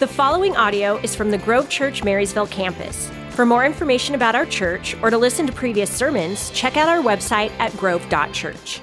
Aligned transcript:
The 0.00 0.08
following 0.08 0.56
audio 0.56 0.96
is 0.96 1.14
from 1.14 1.30
the 1.30 1.38
Grove 1.38 1.68
Church 1.68 2.02
Marysville 2.02 2.48
campus. 2.48 3.08
For 3.30 3.46
more 3.46 3.64
information 3.64 4.16
about 4.16 4.34
our 4.34 4.44
church 4.44 4.96
or 5.00 5.08
to 5.08 5.16
listen 5.16 5.46
to 5.46 5.52
previous 5.52 5.88
sermons, 5.88 6.50
check 6.50 6.76
out 6.76 6.88
our 6.88 7.00
website 7.00 7.52
at 7.60 7.76
grove.church. 7.76 8.80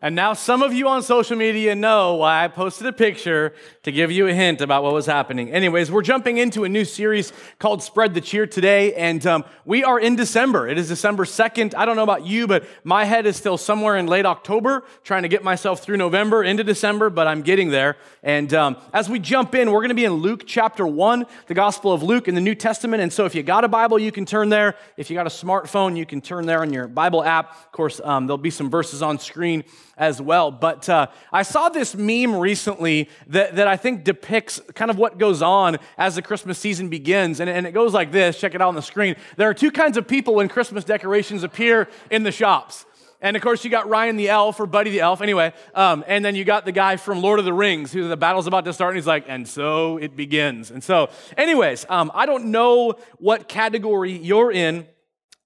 And 0.00 0.14
now 0.14 0.32
some 0.32 0.62
of 0.62 0.72
you 0.72 0.86
on 0.86 1.02
social 1.02 1.36
media 1.36 1.74
know 1.74 2.14
why 2.14 2.44
I 2.44 2.46
posted 2.46 2.86
a 2.86 2.92
picture 2.92 3.52
to 3.82 3.90
give 3.90 4.12
you 4.12 4.28
a 4.28 4.32
hint 4.32 4.60
about 4.60 4.84
what 4.84 4.94
was 4.94 5.06
happening. 5.06 5.50
Anyways, 5.50 5.90
we're 5.90 6.02
jumping 6.02 6.38
into 6.38 6.62
a 6.62 6.68
new 6.68 6.84
series 6.84 7.32
called 7.58 7.82
Spread 7.82 8.14
the 8.14 8.20
Cheer 8.20 8.46
today, 8.46 8.94
and 8.94 9.26
um, 9.26 9.44
we 9.64 9.82
are 9.82 9.98
in 9.98 10.14
December. 10.14 10.68
It 10.68 10.78
is 10.78 10.86
December 10.86 11.24
2nd. 11.24 11.74
I 11.74 11.84
don't 11.84 11.96
know 11.96 12.04
about 12.04 12.24
you, 12.24 12.46
but 12.46 12.64
my 12.84 13.06
head 13.06 13.26
is 13.26 13.36
still 13.36 13.58
somewhere 13.58 13.96
in 13.96 14.06
late 14.06 14.24
October, 14.24 14.84
trying 15.02 15.22
to 15.22 15.28
get 15.28 15.42
myself 15.42 15.82
through 15.82 15.96
November 15.96 16.44
into 16.44 16.62
December, 16.62 17.10
but 17.10 17.26
I'm 17.26 17.42
getting 17.42 17.70
there. 17.70 17.96
And 18.22 18.54
um, 18.54 18.76
as 18.92 19.08
we 19.08 19.18
jump 19.18 19.56
in, 19.56 19.72
we're 19.72 19.80
going 19.80 19.88
to 19.88 19.96
be 19.96 20.04
in 20.04 20.12
Luke 20.12 20.44
chapter 20.46 20.86
1, 20.86 21.26
the 21.48 21.54
Gospel 21.54 21.92
of 21.92 22.04
Luke 22.04 22.28
in 22.28 22.36
the 22.36 22.40
New 22.40 22.54
Testament. 22.54 23.02
And 23.02 23.12
so 23.12 23.24
if 23.24 23.34
you 23.34 23.42
got 23.42 23.64
a 23.64 23.68
Bible, 23.68 23.98
you 23.98 24.12
can 24.12 24.24
turn 24.24 24.48
there. 24.48 24.76
If 24.96 25.10
you 25.10 25.16
got 25.16 25.26
a 25.26 25.30
smartphone, 25.30 25.96
you 25.96 26.06
can 26.06 26.20
turn 26.20 26.46
there 26.46 26.60
on 26.60 26.72
your 26.72 26.86
Bible 26.86 27.24
app. 27.24 27.50
Of 27.50 27.72
course, 27.72 28.00
um, 28.04 28.28
there'll 28.28 28.38
be 28.38 28.50
some 28.50 28.70
verses 28.70 29.02
on 29.02 29.18
screen 29.18 29.64
as 29.98 30.22
well. 30.22 30.50
But 30.50 30.88
uh, 30.88 31.08
I 31.32 31.42
saw 31.42 31.68
this 31.68 31.94
meme 31.94 32.36
recently 32.36 33.10
that, 33.26 33.56
that 33.56 33.66
I 33.66 33.76
think 33.76 34.04
depicts 34.04 34.60
kind 34.74 34.90
of 34.90 34.96
what 34.96 35.18
goes 35.18 35.42
on 35.42 35.78
as 35.98 36.14
the 36.14 36.22
Christmas 36.22 36.58
season 36.58 36.88
begins. 36.88 37.40
And, 37.40 37.50
and 37.50 37.66
it 37.66 37.72
goes 37.72 37.92
like 37.92 38.12
this 38.12 38.40
check 38.40 38.54
it 38.54 38.62
out 38.62 38.68
on 38.68 38.74
the 38.74 38.82
screen. 38.82 39.16
There 39.36 39.48
are 39.48 39.54
two 39.54 39.70
kinds 39.70 39.96
of 39.96 40.06
people 40.06 40.36
when 40.36 40.48
Christmas 40.48 40.84
decorations 40.84 41.42
appear 41.42 41.88
in 42.10 42.22
the 42.22 42.32
shops. 42.32 42.86
And 43.20 43.36
of 43.36 43.42
course, 43.42 43.64
you 43.64 43.70
got 43.70 43.88
Ryan 43.88 44.16
the 44.16 44.28
elf 44.28 44.60
or 44.60 44.66
Buddy 44.66 44.90
the 44.90 45.00
elf, 45.00 45.20
anyway. 45.20 45.52
Um, 45.74 46.04
and 46.06 46.24
then 46.24 46.36
you 46.36 46.44
got 46.44 46.64
the 46.64 46.72
guy 46.72 46.96
from 46.96 47.20
Lord 47.20 47.40
of 47.40 47.44
the 47.44 47.52
Rings 47.52 47.92
who 47.92 48.06
the 48.06 48.16
battle's 48.16 48.46
about 48.46 48.64
to 48.66 48.72
start, 48.72 48.90
and 48.90 48.96
he's 48.96 49.08
like, 49.08 49.24
and 49.26 49.46
so 49.48 49.96
it 49.96 50.14
begins. 50.14 50.70
And 50.70 50.84
so, 50.84 51.10
anyways, 51.36 51.84
um, 51.88 52.12
I 52.14 52.26
don't 52.26 52.52
know 52.52 52.94
what 53.18 53.48
category 53.48 54.12
you're 54.12 54.52
in 54.52 54.86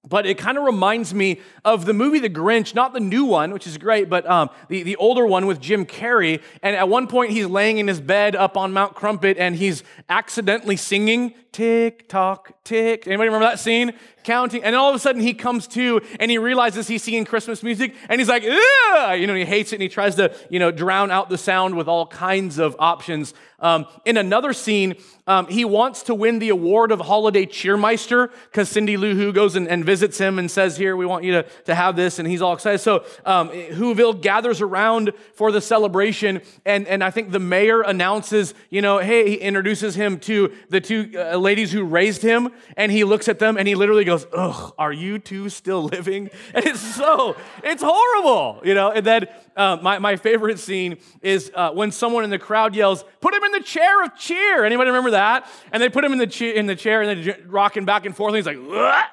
but 0.07 0.25
it 0.25 0.37
kind 0.37 0.57
of 0.57 0.65
reminds 0.65 1.13
me 1.13 1.39
of 1.63 1.85
the 1.85 1.93
movie 1.93 2.19
The 2.19 2.29
Grinch, 2.29 2.75
not 2.75 2.93
the 2.93 2.99
new 2.99 3.23
one, 3.23 3.51
which 3.53 3.65
is 3.65 3.77
great, 3.77 4.09
but 4.09 4.29
um, 4.29 4.49
the, 4.67 4.83
the 4.83 4.95
older 4.97 5.25
one 5.25 5.45
with 5.47 5.61
Jim 5.61 5.85
Carrey. 5.85 6.41
And 6.61 6.75
at 6.75 6.89
one 6.89 7.07
point, 7.07 7.31
he's 7.31 7.45
laying 7.45 7.77
in 7.77 7.87
his 7.87 8.01
bed 8.01 8.35
up 8.35 8.57
on 8.57 8.73
Mount 8.73 8.95
Crumpet 8.95 9.37
and 9.37 9.55
he's 9.55 9.83
accidentally 10.09 10.75
singing 10.75 11.35
tick 11.53 12.09
tock 12.09 12.51
tick. 12.63 13.07
Anybody 13.07 13.29
remember 13.29 13.45
that 13.45 13.59
scene? 13.59 13.93
Counting, 14.23 14.63
and 14.63 14.75
all 14.75 14.89
of 14.89 14.95
a 14.95 14.99
sudden 14.99 15.21
he 15.21 15.33
comes 15.33 15.67
to 15.67 16.01
and 16.19 16.31
he 16.31 16.37
realizes 16.37 16.87
he's 16.87 17.03
singing 17.03 17.25
Christmas 17.25 17.61
music 17.61 17.93
and 18.09 18.19
he's 18.19 18.29
like, 18.29 18.43
Ugh! 18.43 19.19
you 19.19 19.27
know, 19.27 19.35
he 19.35 19.45
hates 19.45 19.71
it 19.71 19.75
and 19.75 19.83
he 19.83 19.89
tries 19.89 20.15
to, 20.15 20.33
you 20.49 20.59
know, 20.59 20.71
drown 20.71 21.11
out 21.11 21.29
the 21.29 21.37
sound 21.37 21.75
with 21.75 21.87
all 21.87 22.07
kinds 22.07 22.57
of 22.57 22.75
options. 22.79 23.33
Um, 23.59 23.85
in 24.03 24.17
another 24.17 24.51
scene, 24.51 24.95
um, 25.25 25.47
he 25.47 25.63
wants 25.63 26.03
to 26.03 26.15
win 26.15 26.39
the 26.39 26.49
award 26.49 26.91
of 26.91 26.99
Holiday 26.99 27.45
Cheermeister 27.45 28.29
because 28.51 28.67
Cindy 28.67 28.97
Lou 28.97 29.15
Who 29.15 29.31
goes 29.31 29.55
and, 29.55 29.69
and, 29.69 29.85
visits 29.85 30.17
him 30.17 30.37
and 30.37 30.51
says, 30.51 30.75
Here, 30.75 30.97
we 30.97 31.05
want 31.05 31.23
you 31.23 31.31
to, 31.31 31.43
to 31.65 31.73
have 31.73 31.95
this. 31.95 32.19
And 32.19 32.27
he's 32.27 32.41
all 32.41 32.53
excited. 32.53 32.79
So 32.79 33.05
um, 33.25 33.49
Whoville 33.49 34.21
gathers 34.21 34.59
around 34.59 35.13
for 35.33 35.49
the 35.49 35.61
celebration. 35.61 36.41
And, 36.65 36.85
and 36.89 37.01
I 37.01 37.09
think 37.09 37.31
the 37.31 37.39
mayor 37.39 37.81
announces, 37.81 38.53
you 38.69 38.81
know, 38.81 38.97
hey, 38.97 39.29
he 39.29 39.35
introduces 39.35 39.95
him 39.95 40.19
to 40.21 40.53
the 40.69 40.81
two 40.81 41.11
uh, 41.15 41.37
ladies 41.43 41.71
who 41.71 41.83
raised 41.83 42.23
him. 42.23 42.49
And 42.75 42.91
he 42.91 43.03
looks 43.03 43.27
at 43.27 43.37
them 43.37 43.57
and 43.57 43.67
he 43.67 43.75
literally 43.75 44.03
goes, 44.05 44.25
Ugh, 44.33 44.73
are 44.77 44.91
you 44.91 45.19
two 45.19 45.49
still 45.49 45.83
living? 45.83 46.29
And 46.55 46.65
it's 46.65 46.79
so, 46.79 47.35
it's 47.63 47.83
horrible, 47.83 48.61
you 48.63 48.73
know. 48.73 48.91
And 48.91 49.05
then 49.05 49.27
uh, 49.55 49.77
my, 49.81 49.99
my 49.99 50.15
favorite 50.15 50.59
scene 50.59 50.97
is 51.21 51.51
uh, 51.53 51.71
when 51.71 51.91
someone 51.91 52.23
in 52.23 52.29
the 52.29 52.39
crowd 52.39 52.75
yells, 52.75 53.03
Put 53.21 53.33
him 53.33 53.43
in 53.43 53.51
the 53.53 53.61
chair 53.61 54.03
of 54.03 54.17
cheer. 54.17 54.65
Anybody 54.65 54.89
remember 54.89 55.11
that? 55.11 55.49
And 55.71 55.81
they 55.81 55.89
put 55.89 56.03
him 56.03 56.11
in 56.11 56.17
the, 56.19 56.27
che- 56.27 56.55
in 56.55 56.65
the 56.65 56.75
chair 56.75 57.01
and 57.01 57.25
they're 57.25 57.37
rocking 57.47 57.85
back 57.85 58.05
and 58.05 58.15
forth. 58.15 58.33
And 58.33 58.37
he's 58.37 58.45
like, 58.45 58.57
what? 58.57 59.05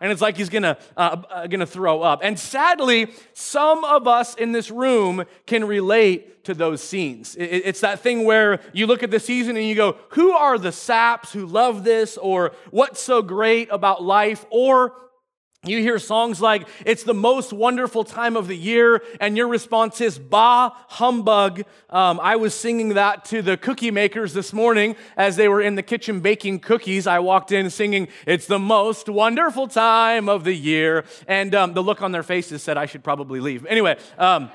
And 0.00 0.10
it's 0.10 0.20
like 0.20 0.36
he's 0.36 0.48
gonna, 0.48 0.78
uh, 0.96 1.22
uh, 1.30 1.46
gonna 1.46 1.66
throw 1.66 2.02
up. 2.02 2.20
And 2.22 2.38
sadly, 2.38 3.12
some 3.34 3.84
of 3.84 4.08
us 4.08 4.34
in 4.34 4.52
this 4.52 4.70
room 4.70 5.24
can 5.46 5.64
relate 5.64 6.44
to 6.44 6.54
those 6.54 6.82
scenes. 6.82 7.36
It's 7.38 7.80
that 7.80 8.00
thing 8.00 8.24
where 8.24 8.60
you 8.72 8.86
look 8.86 9.02
at 9.02 9.12
the 9.12 9.20
season 9.20 9.56
and 9.56 9.66
you 9.66 9.74
go, 9.74 9.96
Who 10.10 10.32
are 10.32 10.58
the 10.58 10.72
saps 10.72 11.32
who 11.32 11.46
love 11.46 11.84
this? 11.84 12.16
Or 12.16 12.52
what's 12.70 13.00
so 13.00 13.22
great 13.22 13.68
about 13.70 14.02
life? 14.02 14.44
Or 14.50 14.94
you 15.64 15.78
hear 15.78 16.00
songs 16.00 16.40
like, 16.40 16.66
it's 16.84 17.04
the 17.04 17.14
most 17.14 17.52
wonderful 17.52 18.02
time 18.02 18.36
of 18.36 18.48
the 18.48 18.56
year, 18.56 19.00
and 19.20 19.36
your 19.36 19.46
response 19.46 20.00
is, 20.00 20.18
bah, 20.18 20.70
humbug. 20.88 21.62
Um, 21.88 22.18
I 22.20 22.34
was 22.34 22.52
singing 22.52 22.94
that 22.94 23.24
to 23.26 23.42
the 23.42 23.56
cookie 23.56 23.92
makers 23.92 24.32
this 24.32 24.52
morning 24.52 24.96
as 25.16 25.36
they 25.36 25.46
were 25.46 25.60
in 25.60 25.76
the 25.76 25.82
kitchen 25.84 26.18
baking 26.18 26.58
cookies. 26.58 27.06
I 27.06 27.20
walked 27.20 27.52
in 27.52 27.70
singing, 27.70 28.08
it's 28.26 28.46
the 28.46 28.58
most 28.58 29.08
wonderful 29.08 29.68
time 29.68 30.28
of 30.28 30.42
the 30.42 30.52
year. 30.52 31.04
And 31.28 31.54
um, 31.54 31.74
the 31.74 31.82
look 31.84 32.02
on 32.02 32.10
their 32.10 32.24
faces 32.24 32.60
said 32.60 32.76
I 32.76 32.86
should 32.86 33.04
probably 33.04 33.38
leave. 33.38 33.64
Anyway, 33.66 33.96
um, 34.18 34.50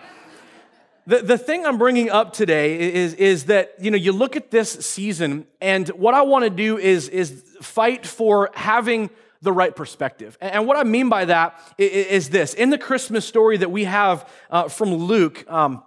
the, 1.06 1.20
the 1.20 1.38
thing 1.38 1.66
I'm 1.66 1.78
bringing 1.78 2.10
up 2.10 2.34
today 2.34 2.96
is, 2.96 3.14
is 3.14 3.46
that, 3.46 3.76
you 3.80 3.92
know, 3.92 3.98
you 3.98 4.12
look 4.12 4.36
at 4.36 4.52
this 4.52 4.72
season, 4.72 5.48
and 5.62 5.88
what 5.88 6.16
I 6.16 6.24
want 6.24 6.44
to 6.44 6.50
do 6.50 6.78
is, 6.78 7.08
is 7.08 7.46
fight 7.62 8.06
for 8.06 8.50
having 8.54 9.10
the 9.48 9.54
right 9.54 9.74
perspective. 9.74 10.38
And 10.42 10.68
what 10.68 10.76
I 10.76 10.84
mean 10.84 11.08
by 11.08 11.24
that 11.24 11.58
is 11.78 12.30
this 12.30 12.54
in 12.54 12.70
the 12.70 12.78
Christmas 12.78 13.26
story 13.26 13.56
that 13.56 13.72
we 13.72 13.86
have 13.86 14.30
uh, 14.52 14.68
from 14.68 14.94
Luke, 14.94 15.50
um, 15.50 15.84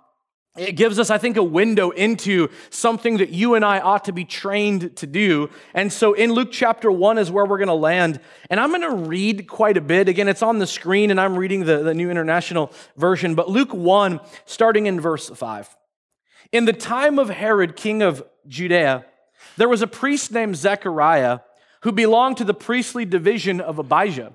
it 0.56 0.76
gives 0.76 0.98
us, 0.98 1.10
I 1.10 1.19
think, 1.19 1.37
a 1.37 1.43
window 1.43 1.91
into 1.91 2.48
something 2.71 3.19
that 3.19 3.28
you 3.28 3.56
and 3.56 3.62
I 3.62 3.81
ought 3.81 4.06
to 4.06 4.12
be 4.12 4.25
trained 4.25 4.97
to 4.97 5.06
do. 5.06 5.50
And 5.75 5.93
so 5.93 6.15
in 6.15 6.32
Luke 6.32 6.48
chapter 6.53 6.91
1 6.91 7.19
is 7.19 7.31
where 7.31 7.44
we're 7.44 7.59
going 7.59 7.69
to 7.69 7.75
land. 7.75 8.19
And 8.48 8.59
I'm 8.59 8.71
going 8.71 8.81
to 8.81 9.09
read 9.09 9.47
quite 9.47 9.77
a 9.77 9.82
bit. 9.82 10.09
Again, 10.09 10.27
it's 10.27 10.42
on 10.42 10.59
the 10.59 10.66
screen, 10.66 11.10
and 11.10 11.21
I'm 11.21 11.37
reading 11.37 11.66
the, 11.66 11.82
the 11.82 11.92
New 11.92 12.10
International 12.10 12.72
Version. 12.97 13.34
But 13.34 13.50
Luke 13.50 13.75
1, 13.75 14.21
starting 14.47 14.87
in 14.87 14.98
verse 15.03 15.28
5. 15.28 15.77
In 16.50 16.65
the 16.65 16.72
time 16.72 17.19
of 17.19 17.28
Herod, 17.28 17.77
king 17.77 18.00
of 18.00 18.25
Judea, 18.48 19.04
there 19.59 19.69
was 19.69 19.82
a 19.82 19.87
priest 19.87 20.32
named 20.32 20.56
Zechariah 20.56 21.41
who 21.82 21.92
belonged 21.92 22.36
to 22.38 22.44
the 22.44 22.54
priestly 22.54 23.04
division 23.04 23.60
of 23.60 23.78
Abijah. 23.78 24.32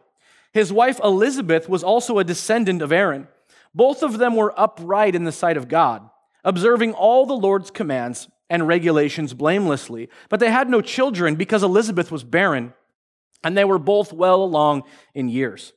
His 0.54 0.72
wife 0.72 1.00
Elizabeth 1.04 1.68
was 1.68 1.84
also 1.84 2.18
a 2.18 2.24
descendant 2.24 2.82
of 2.82 2.92
Aaron. 2.92 3.28
Both 3.74 4.04
of 4.04 4.18
them 4.18 4.36
were 4.36 4.58
upright 4.60 5.16
in 5.16 5.26
the 5.26 5.32
sight 5.32 5.58
of 5.58 5.68
God, 5.68 6.10
observing 6.44 6.94
all 6.94 7.26
the 7.26 7.34
Lord's 7.34 7.72
commands 7.72 8.30
and 8.50 8.68
regulations 8.68 9.34
blamelessly. 9.34 10.10
But 10.30 10.40
they 10.40 10.50
had 10.50 10.70
no 10.70 10.82
children 10.82 11.36
because 11.36 11.62
Elizabeth 11.62 12.12
was 12.12 12.24
barren, 12.24 12.74
and 13.44 13.58
they 13.58 13.66
were 13.66 13.80
both 13.80 14.14
well 14.14 14.44
along 14.44 14.84
in 15.14 15.30
years. 15.30 15.74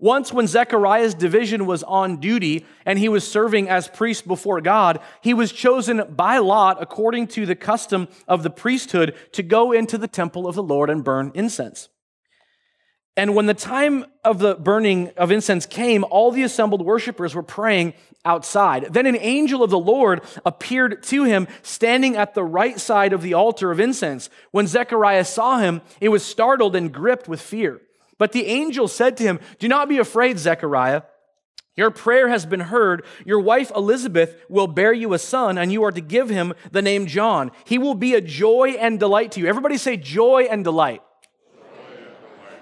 Once, 0.00 0.32
when 0.32 0.46
Zechariah's 0.46 1.12
division 1.12 1.66
was 1.66 1.82
on 1.82 2.16
duty 2.20 2.64
and 2.86 2.98
he 2.98 3.08
was 3.08 3.30
serving 3.30 3.68
as 3.68 3.86
priest 3.86 4.26
before 4.26 4.60
God, 4.62 4.98
he 5.20 5.34
was 5.34 5.52
chosen 5.52 6.02
by 6.08 6.38
lot, 6.38 6.78
according 6.80 7.26
to 7.28 7.44
the 7.44 7.54
custom 7.54 8.08
of 8.26 8.42
the 8.42 8.50
priesthood, 8.50 9.14
to 9.32 9.42
go 9.42 9.72
into 9.72 9.98
the 9.98 10.08
temple 10.08 10.48
of 10.48 10.54
the 10.54 10.62
Lord 10.62 10.88
and 10.88 11.04
burn 11.04 11.30
incense. 11.34 11.90
And 13.16 13.34
when 13.34 13.44
the 13.44 13.54
time 13.54 14.06
of 14.24 14.38
the 14.38 14.54
burning 14.54 15.10
of 15.18 15.30
incense 15.30 15.66
came, 15.66 16.04
all 16.10 16.30
the 16.30 16.44
assembled 16.44 16.82
worshippers 16.82 17.34
were 17.34 17.42
praying 17.42 17.92
outside. 18.24 18.94
Then 18.94 19.04
an 19.04 19.18
angel 19.20 19.62
of 19.62 19.68
the 19.68 19.78
Lord 19.78 20.22
appeared 20.46 21.02
to 21.04 21.24
him, 21.24 21.46
standing 21.60 22.16
at 22.16 22.34
the 22.34 22.44
right 22.44 22.80
side 22.80 23.12
of 23.12 23.20
the 23.20 23.34
altar 23.34 23.70
of 23.70 23.80
incense. 23.80 24.30
When 24.52 24.66
Zechariah 24.66 25.24
saw 25.26 25.58
him, 25.58 25.82
he 25.98 26.08
was 26.08 26.24
startled 26.24 26.74
and 26.74 26.90
gripped 26.90 27.28
with 27.28 27.42
fear. 27.42 27.82
But 28.20 28.32
the 28.32 28.44
angel 28.48 28.86
said 28.86 29.16
to 29.16 29.22
him, 29.22 29.40
Do 29.58 29.66
not 29.66 29.88
be 29.88 29.96
afraid, 29.96 30.38
Zechariah. 30.38 31.04
Your 31.74 31.90
prayer 31.90 32.28
has 32.28 32.44
been 32.44 32.60
heard. 32.60 33.06
Your 33.24 33.40
wife 33.40 33.72
Elizabeth 33.74 34.44
will 34.50 34.66
bear 34.66 34.92
you 34.92 35.14
a 35.14 35.18
son, 35.18 35.56
and 35.56 35.72
you 35.72 35.82
are 35.84 35.90
to 35.90 36.02
give 36.02 36.28
him 36.28 36.52
the 36.70 36.82
name 36.82 37.06
John. 37.06 37.50
He 37.64 37.78
will 37.78 37.94
be 37.94 38.12
a 38.12 38.20
joy 38.20 38.76
and 38.78 39.00
delight 39.00 39.32
to 39.32 39.40
you. 39.40 39.46
Everybody 39.46 39.78
say 39.78 39.96
joy 39.96 40.46
and 40.50 40.62
delight. 40.62 41.00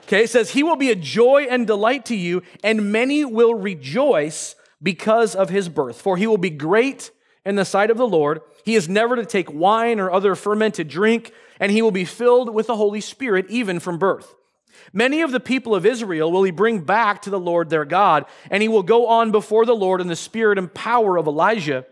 Okay, 0.04 0.22
it 0.22 0.30
says, 0.30 0.52
He 0.52 0.62
will 0.62 0.76
be 0.76 0.92
a 0.92 0.94
joy 0.94 1.48
and 1.50 1.66
delight 1.66 2.04
to 2.06 2.14
you, 2.14 2.44
and 2.62 2.92
many 2.92 3.24
will 3.24 3.54
rejoice 3.54 4.54
because 4.80 5.34
of 5.34 5.50
his 5.50 5.68
birth. 5.68 6.00
For 6.00 6.16
he 6.16 6.28
will 6.28 6.38
be 6.38 6.50
great 6.50 7.10
in 7.44 7.56
the 7.56 7.64
sight 7.64 7.90
of 7.90 7.96
the 7.96 8.06
Lord. 8.06 8.42
He 8.64 8.76
is 8.76 8.88
never 8.88 9.16
to 9.16 9.26
take 9.26 9.52
wine 9.52 9.98
or 9.98 10.12
other 10.12 10.36
fermented 10.36 10.86
drink, 10.86 11.32
and 11.58 11.72
he 11.72 11.82
will 11.82 11.90
be 11.90 12.04
filled 12.04 12.54
with 12.54 12.68
the 12.68 12.76
Holy 12.76 13.00
Spirit 13.00 13.46
even 13.48 13.80
from 13.80 13.98
birth. 13.98 14.36
Many 14.92 15.22
of 15.22 15.32
the 15.32 15.40
people 15.40 15.74
of 15.74 15.86
Israel 15.86 16.30
will 16.30 16.42
he 16.42 16.50
bring 16.50 16.80
back 16.80 17.22
to 17.22 17.30
the 17.30 17.40
Lord 17.40 17.70
their 17.70 17.84
God, 17.84 18.26
and 18.50 18.62
he 18.62 18.68
will 18.68 18.82
go 18.82 19.06
on 19.06 19.30
before 19.30 19.64
the 19.64 19.76
Lord 19.76 20.00
in 20.00 20.08
the 20.08 20.16
spirit 20.16 20.58
and 20.58 20.72
power 20.72 21.16
of 21.16 21.26
Elijah 21.26 21.84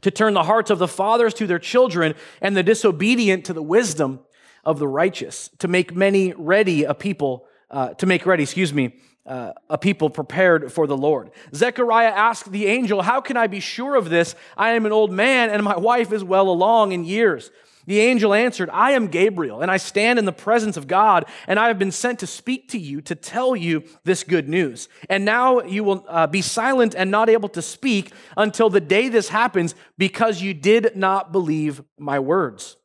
to 0.00 0.10
turn 0.10 0.34
the 0.34 0.42
hearts 0.42 0.70
of 0.70 0.78
the 0.78 0.88
fathers 0.88 1.34
to 1.34 1.46
their 1.46 1.58
children 1.58 2.14
and 2.40 2.56
the 2.56 2.62
disobedient 2.62 3.44
to 3.46 3.52
the 3.52 3.62
wisdom 3.62 4.20
of 4.64 4.78
the 4.78 4.88
righteous, 4.88 5.50
to 5.58 5.68
make 5.68 5.94
many 5.94 6.32
ready 6.32 6.84
a 6.84 6.94
people, 6.94 7.46
uh, 7.70 7.94
to 7.94 8.06
make 8.06 8.26
ready, 8.26 8.42
excuse 8.42 8.72
me, 8.72 8.94
uh, 9.26 9.52
a 9.70 9.78
people 9.78 10.10
prepared 10.10 10.72
for 10.72 10.86
the 10.86 10.96
Lord. 10.96 11.30
Zechariah 11.54 12.08
asked 12.08 12.50
the 12.50 12.66
angel, 12.66 13.02
How 13.02 13.20
can 13.20 13.36
I 13.36 13.46
be 13.46 13.60
sure 13.60 13.94
of 13.94 14.10
this? 14.10 14.34
I 14.56 14.70
am 14.70 14.86
an 14.86 14.92
old 14.92 15.10
man, 15.10 15.50
and 15.50 15.62
my 15.62 15.76
wife 15.76 16.12
is 16.12 16.22
well 16.22 16.48
along 16.48 16.92
in 16.92 17.04
years. 17.04 17.50
The 17.86 18.00
angel 18.00 18.32
answered, 18.32 18.70
I 18.70 18.92
am 18.92 19.08
Gabriel, 19.08 19.60
and 19.60 19.70
I 19.70 19.76
stand 19.76 20.18
in 20.18 20.24
the 20.24 20.32
presence 20.32 20.76
of 20.76 20.86
God, 20.86 21.26
and 21.46 21.58
I 21.58 21.68
have 21.68 21.78
been 21.78 21.90
sent 21.90 22.20
to 22.20 22.26
speak 22.26 22.68
to 22.70 22.78
you, 22.78 23.00
to 23.02 23.14
tell 23.14 23.54
you 23.54 23.84
this 24.04 24.24
good 24.24 24.48
news. 24.48 24.88
And 25.10 25.24
now 25.24 25.62
you 25.62 25.84
will 25.84 26.04
uh, 26.08 26.26
be 26.26 26.40
silent 26.42 26.94
and 26.94 27.10
not 27.10 27.28
able 27.28 27.48
to 27.50 27.62
speak 27.62 28.12
until 28.36 28.70
the 28.70 28.80
day 28.80 29.08
this 29.08 29.28
happens, 29.28 29.74
because 29.98 30.40
you 30.40 30.54
did 30.54 30.96
not 30.96 31.32
believe 31.32 31.82
my 31.98 32.18
words. 32.18 32.76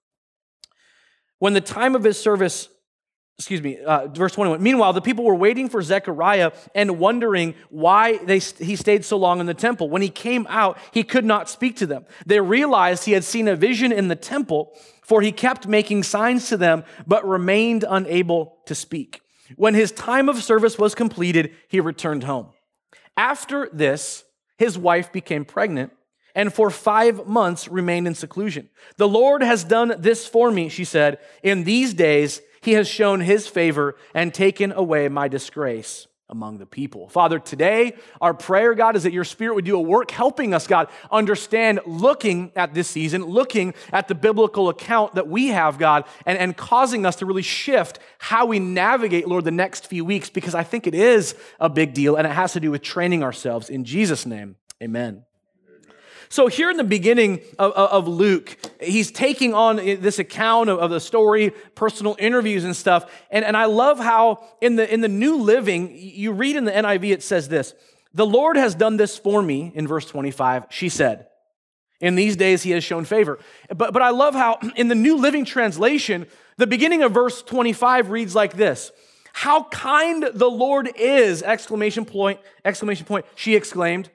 When 1.38 1.54
the 1.54 1.62
time 1.62 1.96
of 1.96 2.04
his 2.04 2.20
service 2.20 2.68
excuse 3.40 3.62
me, 3.62 3.80
uh, 3.80 4.08
verse 4.08 4.34
21. 4.34 4.62
Meanwhile, 4.62 4.92
the 4.92 5.02
people 5.02 5.24
were 5.24 5.34
waiting 5.34 5.70
for 5.70 5.82
Zechariah 5.82 6.52
and 6.76 7.00
wondering 7.00 7.56
why 7.70 8.18
they, 8.18 8.40
he 8.40 8.76
stayed 8.76 9.06
so 9.06 9.16
long 9.16 9.40
in 9.40 9.46
the 9.46 9.54
temple. 9.54 9.90
When 9.90 10.02
he 10.02 10.10
came 10.10 10.46
out, 10.50 10.78
he 10.92 11.04
could 11.04 11.24
not 11.24 11.50
speak 11.50 11.78
to 11.78 11.86
them. 11.86 12.06
They 12.26 12.42
realized 12.42 13.06
he 13.06 13.14
had 13.14 13.24
seen 13.24 13.48
a 13.48 13.56
vision 13.56 13.94
in 13.94 14.10
the 14.10 14.18
temple, 14.18 14.78
for 15.02 15.22
he 15.22 15.32
kept 15.32 15.68
making 15.68 16.04
signs 16.04 16.50
to 16.50 16.58
them, 16.58 16.84
but 17.08 17.26
remained 17.26 17.86
unable 17.88 18.58
to 18.66 18.76
speak. 18.76 19.22
When 19.56 19.74
his 19.74 19.94
time 19.94 20.28
of 20.28 20.44
service 20.44 20.78
was 20.78 20.94
completed, 20.94 21.56
he 21.70 21.80
returned 21.80 22.26
home. 22.26 22.48
After 23.16 23.70
this, 23.72 24.26
his 24.58 24.78
wife 24.78 25.14
became 25.14 25.46
pregnant 25.46 25.94
and 26.36 26.54
for 26.54 26.70
five 26.70 27.28
months 27.28 27.68
remained 27.68 28.08
in 28.08 28.16
seclusion. 28.16 28.70
The 28.98 29.08
Lord 29.08 29.42
has 29.42 29.64
done 29.64 29.96
this 29.98 30.28
for 30.28 30.52
me, 30.52 30.70
she 30.70 30.86
said. 30.86 31.20
In 31.44 31.64
these 31.64 31.94
days, 31.94 32.42
he 32.62 32.74
has 32.74 32.88
shown 32.88 33.22
his 33.22 33.48
favor 33.48 33.96
and 34.14 34.34
taken 34.34 34.72
away 34.72 35.08
my 35.10 35.28
disgrace 35.28 36.08
among 36.30 36.60
the 36.60 36.66
people. 36.66 37.10
Father, 37.10 37.40
today 37.40 37.94
our 38.22 38.34
prayer, 38.34 38.76
God, 38.76 38.96
is 38.96 39.04
that 39.04 39.14
your 39.14 39.24
spirit 39.24 39.56
would 39.56 39.66
do 39.66 39.76
a 39.76 39.82
work 39.82 40.12
helping 40.12 40.54
us, 40.54 40.68
God, 40.68 40.88
understand, 41.12 41.80
looking 41.86 42.52
at 42.56 42.74
this 42.74 42.88
season, 42.88 43.26
looking 43.26 43.74
at 43.92 44.08
the 44.08 44.16
biblical 44.16 44.70
account 44.70 45.16
that 45.16 45.28
we 45.28 45.48
have, 45.48 45.80
God, 45.80 46.06
and, 46.26 46.38
and 46.38 46.56
causing 46.56 47.06
us 47.06 47.16
to 47.18 47.26
really 47.26 47.42
shift 47.42 48.00
how 48.20 48.46
we 48.46 48.60
navigate, 48.60 49.28
Lord, 49.28 49.44
the 49.44 49.52
next 49.52 49.88
few 49.88 50.06
weeks, 50.06 50.30
because 50.30 50.54
I 50.54 50.64
think 50.64 50.86
it 50.86 50.96
is 50.96 51.36
a 51.60 51.70
big 51.70 51.94
deal 51.94 52.16
and 52.16 52.28
it 52.28 52.32
has 52.32 52.54
to 52.54 52.60
do 52.60 52.72
with 52.72 52.84
training 52.84 53.24
ourselves. 53.24 53.70
In 53.70 53.84
Jesus' 53.84 54.26
name, 54.26 54.56
amen. 54.84 55.26
So, 56.32 56.46
here 56.46 56.70
in 56.70 56.78
the 56.78 56.84
beginning 56.84 57.42
of, 57.58 57.72
of 57.74 58.08
Luke, 58.08 58.56
he's 58.80 59.10
taking 59.10 59.56
on 59.56 59.78
this 59.78 60.20
account 60.20 60.70
of, 60.70 60.78
of, 60.78 60.92
the 60.92 61.00
story, 61.00 61.50
personal 61.74 62.16
interviews 62.20 62.66
and 62.66 62.76
stuff. 62.76 63.12
And, 63.32 63.44
and 63.44 63.58
I 63.58 63.66
love 63.66 63.98
how 63.98 64.48
in 64.62 64.76
the, 64.76 64.92
in 64.92 65.02
the 65.02 65.08
New 65.08 65.38
Living, 65.38 65.92
you 65.98 66.32
read 66.32 66.56
in 66.56 66.66
the 66.66 66.72
NIV, 66.72 67.14
it 67.14 67.24
says 67.24 67.50
this 67.50 67.74
The 68.14 68.28
Lord 68.28 68.58
has 68.58 68.76
done 68.76 68.98
this 68.98 69.18
for 69.18 69.42
me, 69.42 69.72
in 69.74 69.88
verse 69.88 70.06
25, 70.06 70.66
she 70.70 70.88
said. 70.88 71.26
In 72.00 72.16
these 72.16 72.36
days, 72.36 72.62
he 72.62 72.72
has 72.72 72.84
shown 72.84 73.06
favor. 73.06 73.40
But, 73.76 73.92
but 73.92 74.02
I 74.02 74.12
love 74.12 74.36
how 74.36 74.60
in 74.76 74.88
the 74.88 74.96
New 74.96 75.18
Living 75.18 75.46
Translation, 75.46 76.28
the 76.58 76.68
beginning 76.68 77.02
of 77.02 77.12
verse 77.12 77.42
25 77.42 78.12
reads 78.12 78.36
like 78.36 78.54
this 78.54 78.92
How 79.34 79.64
kind 79.64 80.30
the 80.32 80.50
Lord 80.50 80.92
is! 80.96 81.42
Exclamation 81.42 82.06
point, 82.06 82.40
exclamation 82.64 83.08
point. 83.08 83.26
She 83.34 83.56
exclaimed. 83.56 84.12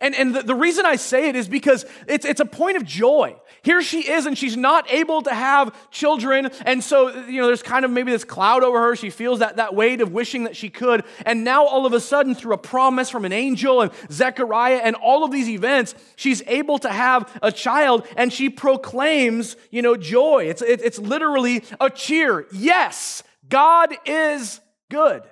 And, 0.00 0.14
and 0.14 0.34
the, 0.34 0.42
the, 0.42 0.54
reason 0.54 0.84
I 0.84 0.96
say 0.96 1.28
it 1.28 1.36
is 1.36 1.48
because 1.48 1.86
it's, 2.06 2.24
it's 2.24 2.40
a 2.40 2.44
point 2.44 2.76
of 2.76 2.84
joy. 2.84 3.36
Here 3.62 3.82
she 3.82 4.08
is, 4.08 4.26
and 4.26 4.36
she's 4.36 4.56
not 4.56 4.90
able 4.90 5.22
to 5.22 5.32
have 5.32 5.74
children. 5.90 6.50
And 6.64 6.84
so, 6.84 7.08
you 7.26 7.40
know, 7.40 7.46
there's 7.46 7.62
kind 7.62 7.84
of 7.84 7.90
maybe 7.90 8.12
this 8.12 8.24
cloud 8.24 8.62
over 8.62 8.80
her. 8.80 8.96
She 8.96 9.10
feels 9.10 9.38
that, 9.38 9.56
that 9.56 9.74
weight 9.74 10.00
of 10.00 10.12
wishing 10.12 10.44
that 10.44 10.56
she 10.56 10.68
could. 10.68 11.04
And 11.24 11.44
now, 11.44 11.64
all 11.66 11.86
of 11.86 11.92
a 11.92 12.00
sudden, 12.00 12.34
through 12.34 12.54
a 12.54 12.58
promise 12.58 13.08
from 13.10 13.24
an 13.24 13.32
angel 13.32 13.80
and 13.80 13.90
Zechariah 14.10 14.80
and 14.84 14.96
all 14.96 15.24
of 15.24 15.32
these 15.32 15.48
events, 15.48 15.94
she's 16.16 16.42
able 16.46 16.78
to 16.78 16.90
have 16.90 17.30
a 17.42 17.50
child, 17.50 18.06
and 18.16 18.32
she 18.32 18.50
proclaims, 18.50 19.56
you 19.70 19.82
know, 19.82 19.96
joy. 19.96 20.44
It's, 20.44 20.62
it, 20.62 20.80
it's 20.82 20.98
literally 20.98 21.64
a 21.80 21.90
cheer. 21.90 22.46
Yes, 22.52 23.22
God 23.48 23.94
is 24.04 24.60
good. 24.90 25.22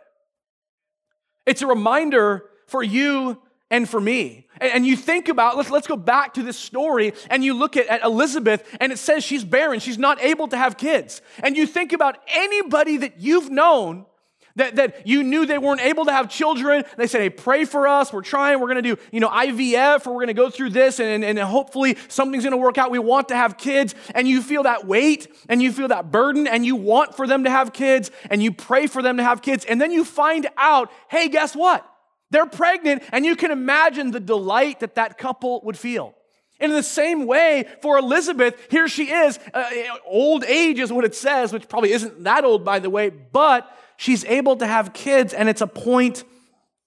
It's 1.47 1.63
a 1.63 1.67
reminder 1.67 2.45
for 2.67 2.83
you 2.83 3.41
and 3.75 3.89
for 3.89 4.01
me. 4.01 4.47
And 4.61 4.87
you 4.87 4.97
think 4.97 5.29
about, 5.29 5.57
let's, 5.57 5.69
let's 5.69 5.89
go 5.89 5.97
back 5.97 6.35
to 6.35 6.43
this 6.45 6.57
story, 6.57 7.13
and 7.29 7.43
you 7.43 7.55
look 7.55 7.77
at, 7.77 7.89
at, 7.89 8.05
Elizabeth, 8.05 8.65
and 8.81 8.93
it 8.93 8.99
says 8.99 9.25
she's 9.25 9.43
barren, 9.43 9.81
she's 9.81 9.99
not 9.99 10.23
able 10.23 10.47
to 10.49 10.57
have 10.57 10.77
kids. 10.77 11.21
And 11.43 11.57
you 11.57 11.67
think 11.67 11.93
about 11.93 12.17
anybody 12.29 12.99
that 12.99 13.21
you've 13.21 13.51
known 13.51 14.07
that, 14.55 14.77
that 14.77 15.09
you 15.09 15.25
knew 15.25 15.45
they 15.45 15.59
weren't 15.59 15.81
able 15.81 16.05
to 16.05 16.13
have 16.13 16.31
children. 16.31 16.85
They 16.97 17.09
said, 17.09 17.23
hey, 17.23 17.31
pray 17.31 17.65
for 17.65 17.89
us. 17.89 18.13
We're 18.13 18.23
trying. 18.23 18.61
We're 18.61 18.69
going 18.69 18.81
to 18.85 18.95
do, 18.95 19.03
you 19.11 19.19
know, 19.19 19.29
IVF, 19.29 20.07
or 20.07 20.11
we're 20.11 20.21
going 20.21 20.29
to 20.29 20.35
go 20.35 20.49
through 20.51 20.71
this, 20.71 21.01
and, 21.01 21.25
and 21.25 21.37
hopefully 21.41 21.97
something's 22.07 22.45
going 22.45 22.53
to 22.53 22.57
work 22.57 22.79
out. 22.79 22.93
We 22.93 23.01
want 23.01 23.31
to 23.31 23.37
have 23.37 23.59
kids. 23.59 23.97
And 24.15 24.29
you 24.29 24.41
feel 24.41 24.63
that 24.63 24.87
weight, 24.87 25.27
and 25.49 25.61
you 25.61 25.73
feel 25.73 25.89
that 25.89 26.13
burden, 26.13 26.47
and 26.47 26.65
you 26.65 26.77
want 26.77 27.17
for 27.17 27.27
them 27.27 27.43
to 27.43 27.51
have 27.51 27.73
kids, 27.73 28.13
and 28.31 28.41
you 28.41 28.53
pray 28.53 28.87
for 28.87 29.03
them 29.03 29.17
to 29.17 29.25
have 29.25 29.43
kids. 29.43 29.65
And 29.65 29.81
then 29.81 29.91
you 29.91 30.05
find 30.05 30.47
out, 30.57 30.93
hey, 31.09 31.29
guess 31.29 31.57
what? 31.57 31.85
They're 32.35 32.47
pregnant, 32.47 33.05
and 33.13 33.25
you 33.25 33.37
can 33.37 33.53
imagine 33.53 34.11
the 34.11 34.19
delight 34.19 34.81
that 34.81 34.97
that 34.97 35.19
couple 35.19 35.61
would 35.63 35.79
feel. 35.79 36.17
In 36.59 36.73
the 36.73 36.83
same 36.83 37.27
way, 37.27 37.69
for 37.81 37.97
Elizabeth, 37.97 38.57
here 38.73 38.89
she 38.89 39.05
is. 39.05 39.39
Uh, 39.55 39.71
old 40.05 40.43
age 40.43 40.81
is 40.81 40.93
what 40.93 41.05
it 41.05 41.15
says, 41.15 41.53
which 41.53 41.69
probably 41.69 41.93
isn't 41.93 42.25
that 42.25 42.45
old, 42.45 42.65
by 42.65 42.81
the 42.81 42.91
way, 42.91 43.11
but 43.11 43.71
she's 43.99 44.25
able 44.25 44.57
to 44.57 44.67
have 44.67 44.93
kids, 44.93 45.33
and 45.33 45.49
it's 45.49 45.61
a 45.61 45.69
point 45.69 46.25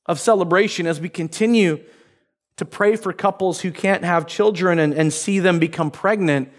of 0.05 0.19
celebration 0.19 0.85
as 0.85 0.99
we 0.99 1.07
continue 1.07 1.79
to 2.57 2.65
pray 2.65 2.97
for 2.97 3.13
couples 3.13 3.61
who 3.61 3.71
can't 3.71 4.03
have 4.03 4.27
children 4.27 4.79
and, 4.79 4.93
and 4.93 5.13
see 5.13 5.39
them 5.39 5.59
become 5.59 5.89
pregnant 5.89 6.51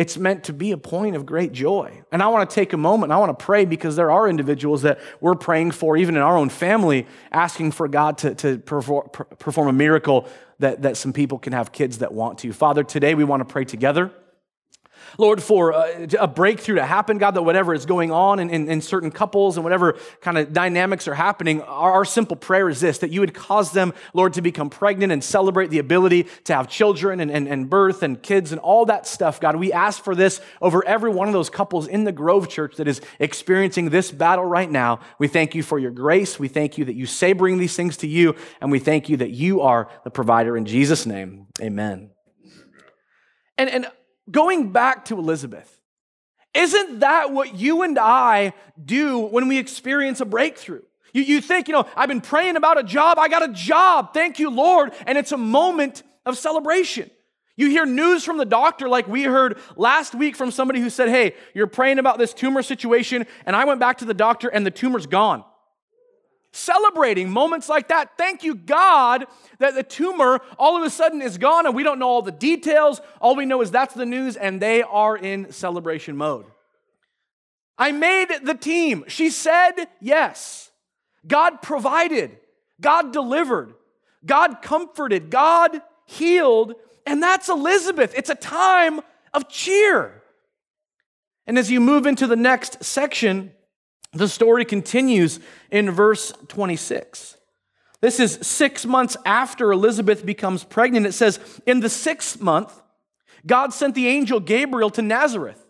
it's 0.00 0.16
meant 0.16 0.44
to 0.44 0.54
be 0.54 0.72
a 0.72 0.78
point 0.78 1.14
of 1.14 1.26
great 1.26 1.52
joy. 1.52 2.02
And 2.10 2.22
I 2.22 2.28
want 2.28 2.48
to 2.48 2.54
take 2.54 2.72
a 2.72 2.78
moment 2.78 3.12
I 3.12 3.18
want 3.18 3.38
to 3.38 3.44
pray 3.44 3.66
because 3.66 3.96
there 3.96 4.10
are 4.10 4.30
individuals 4.30 4.80
that 4.80 4.98
we're 5.20 5.34
praying 5.34 5.72
for, 5.72 5.94
even 5.94 6.16
in 6.16 6.22
our 6.22 6.38
own 6.38 6.48
family, 6.48 7.06
asking 7.30 7.72
for 7.72 7.86
God 7.86 8.16
to, 8.18 8.34
to 8.36 8.56
perform, 8.60 9.10
perform 9.10 9.68
a 9.68 9.74
miracle 9.74 10.26
that, 10.58 10.80
that 10.80 10.96
some 10.96 11.12
people 11.12 11.38
can 11.38 11.52
have 11.52 11.70
kids 11.70 11.98
that 11.98 12.14
want 12.14 12.38
to. 12.38 12.50
Father, 12.54 12.82
today 12.82 13.14
we 13.14 13.24
want 13.24 13.42
to 13.42 13.44
pray 13.44 13.66
together. 13.66 14.10
Lord, 15.18 15.42
for 15.42 15.70
a, 15.70 16.08
a, 16.18 16.26
breakthrough 16.26 16.76
to 16.76 16.86
happen, 16.86 17.18
God, 17.18 17.32
that 17.32 17.42
whatever 17.42 17.74
is 17.74 17.86
going 17.86 18.10
on 18.10 18.38
in, 18.38 18.50
in, 18.50 18.68
in 18.68 18.80
certain 18.80 19.10
couples 19.10 19.56
and 19.56 19.64
whatever 19.64 19.98
kind 20.20 20.38
of 20.38 20.52
dynamics 20.52 21.08
are 21.08 21.14
happening, 21.14 21.62
our, 21.62 21.92
our, 21.92 22.04
simple 22.04 22.36
prayer 22.36 22.68
is 22.68 22.80
this 22.80 22.98
that 22.98 23.10
you 23.10 23.20
would 23.20 23.34
cause 23.34 23.72
them, 23.72 23.92
Lord, 24.14 24.34
to 24.34 24.42
become 24.42 24.70
pregnant 24.70 25.12
and 25.12 25.22
celebrate 25.22 25.70
the 25.70 25.78
ability 25.78 26.26
to 26.44 26.54
have 26.54 26.68
children 26.68 27.20
and, 27.20 27.30
and, 27.30 27.48
and 27.48 27.70
birth 27.70 28.02
and 28.02 28.22
kids 28.22 28.52
and 28.52 28.60
all 28.60 28.86
that 28.86 29.06
stuff, 29.06 29.40
God. 29.40 29.56
We 29.56 29.72
ask 29.72 30.02
for 30.02 30.14
this 30.14 30.40
over 30.60 30.84
every 30.86 31.10
one 31.10 31.28
of 31.28 31.32
those 31.32 31.50
couples 31.50 31.86
in 31.86 32.04
the 32.04 32.12
Grove 32.12 32.48
Church 32.48 32.76
that 32.76 32.88
is 32.88 33.00
experiencing 33.18 33.90
this 33.90 34.10
battle 34.10 34.44
right 34.44 34.70
now. 34.70 35.00
We 35.18 35.28
thank 35.28 35.54
you 35.54 35.62
for 35.62 35.78
your 35.78 35.90
grace. 35.90 36.38
We 36.38 36.48
thank 36.48 36.78
you 36.78 36.84
that 36.86 36.94
you 36.94 37.06
say 37.06 37.32
bring 37.32 37.58
these 37.58 37.76
things 37.76 37.96
to 37.98 38.06
you, 38.06 38.34
and 38.60 38.70
we 38.70 38.78
thank 38.78 39.08
you 39.08 39.16
that 39.18 39.30
you 39.30 39.60
are 39.60 39.88
the 40.04 40.10
provider. 40.10 40.56
In 40.56 40.64
Jesus' 40.64 41.06
name, 41.06 41.46
amen. 41.60 42.10
And, 43.58 43.68
and 43.68 43.86
going 44.28 44.72
back 44.72 45.06
to 45.06 45.18
Elizabeth, 45.18 45.80
isn't 46.52 47.00
that 47.00 47.32
what 47.32 47.54
you 47.54 47.82
and 47.82 47.98
I 47.98 48.54
do 48.82 49.18
when 49.18 49.46
we 49.46 49.58
experience 49.58 50.20
a 50.20 50.24
breakthrough? 50.24 50.82
You, 51.12 51.22
you 51.22 51.40
think, 51.40 51.68
you 51.68 51.74
know, 51.74 51.86
I've 51.96 52.08
been 52.08 52.20
praying 52.20 52.56
about 52.56 52.78
a 52.78 52.82
job, 52.82 53.18
I 53.18 53.28
got 53.28 53.48
a 53.48 53.52
job, 53.52 54.12
thank 54.14 54.38
you, 54.38 54.50
Lord, 54.50 54.92
and 55.06 55.16
it's 55.16 55.32
a 55.32 55.36
moment 55.36 56.02
of 56.26 56.36
celebration. 56.38 57.10
You 57.56 57.68
hear 57.68 57.84
news 57.84 58.24
from 58.24 58.38
the 58.38 58.44
doctor, 58.44 58.88
like 58.88 59.06
we 59.06 59.24
heard 59.24 59.58
last 59.76 60.14
week 60.14 60.34
from 60.34 60.50
somebody 60.50 60.80
who 60.80 60.88
said, 60.88 61.08
Hey, 61.08 61.34
you're 61.52 61.66
praying 61.66 61.98
about 61.98 62.18
this 62.18 62.32
tumor 62.32 62.62
situation, 62.62 63.26
and 63.44 63.54
I 63.54 63.64
went 63.64 63.80
back 63.80 63.98
to 63.98 64.04
the 64.04 64.14
doctor 64.14 64.48
and 64.48 64.64
the 64.64 64.70
tumor's 64.70 65.06
gone 65.06 65.44
celebrating 66.52 67.30
moments 67.30 67.68
like 67.68 67.88
that. 67.88 68.16
Thank 68.18 68.42
you, 68.42 68.54
God, 68.54 69.26
that 69.58 69.74
the 69.74 69.82
tumor 69.82 70.40
all 70.58 70.76
of 70.76 70.82
a 70.82 70.90
sudden 70.90 71.22
is 71.22 71.38
gone 71.38 71.66
and 71.66 71.74
we 71.74 71.82
don't 71.82 71.98
know 71.98 72.08
all 72.08 72.22
the 72.22 72.32
details. 72.32 73.00
All 73.20 73.36
we 73.36 73.46
know 73.46 73.60
is 73.60 73.70
that's 73.70 73.94
the 73.94 74.06
news 74.06 74.36
and 74.36 74.60
they 74.60 74.82
are 74.82 75.16
in 75.16 75.52
celebration 75.52 76.16
mode. 76.16 76.46
I 77.78 77.92
made 77.92 78.28
the 78.42 78.54
team. 78.54 79.04
She 79.08 79.30
said 79.30 79.86
yes. 80.00 80.70
God 81.26 81.62
provided, 81.62 82.36
God 82.80 83.12
delivered, 83.12 83.74
God 84.24 84.62
comforted, 84.62 85.30
God 85.30 85.80
healed. 86.04 86.74
And 87.06 87.22
that's 87.22 87.48
Elizabeth. 87.48 88.12
It's 88.16 88.30
a 88.30 88.34
time 88.34 89.00
of 89.32 89.48
cheer. 89.48 90.22
And 91.46 91.58
as 91.58 91.70
you 91.70 91.80
move 91.80 92.06
into 92.06 92.26
the 92.26 92.36
next 92.36 92.84
section, 92.84 93.52
the 94.12 94.28
story 94.28 94.64
continues 94.64 95.40
in 95.70 95.90
verse 95.90 96.32
26. 96.48 97.36
This 98.00 98.18
is 98.18 98.38
six 98.42 98.86
months 98.86 99.16
after 99.24 99.72
Elizabeth 99.72 100.24
becomes 100.24 100.64
pregnant. 100.64 101.06
It 101.06 101.12
says, 101.12 101.38
In 101.66 101.80
the 101.80 101.90
sixth 101.90 102.40
month, 102.40 102.80
God 103.46 103.72
sent 103.72 103.94
the 103.94 104.08
angel 104.08 104.40
Gabriel 104.40 104.90
to 104.90 105.02
Nazareth, 105.02 105.64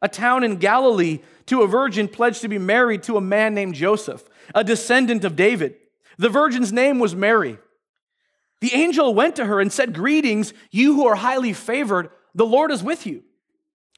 a 0.00 0.08
town 0.08 0.44
in 0.44 0.56
Galilee, 0.56 1.20
to 1.46 1.62
a 1.62 1.66
virgin 1.66 2.08
pledged 2.08 2.40
to 2.42 2.48
be 2.48 2.58
married 2.58 3.02
to 3.04 3.16
a 3.16 3.20
man 3.20 3.54
named 3.54 3.74
Joseph, 3.74 4.28
a 4.54 4.64
descendant 4.64 5.24
of 5.24 5.36
David. 5.36 5.74
The 6.18 6.28
virgin's 6.28 6.72
name 6.72 6.98
was 6.98 7.16
Mary. 7.16 7.58
The 8.60 8.74
angel 8.74 9.12
went 9.12 9.36
to 9.36 9.46
her 9.46 9.60
and 9.60 9.72
said, 9.72 9.92
Greetings, 9.92 10.54
you 10.70 10.94
who 10.94 11.06
are 11.06 11.16
highly 11.16 11.52
favored, 11.52 12.10
the 12.34 12.46
Lord 12.46 12.70
is 12.70 12.82
with 12.82 13.06
you. 13.06 13.24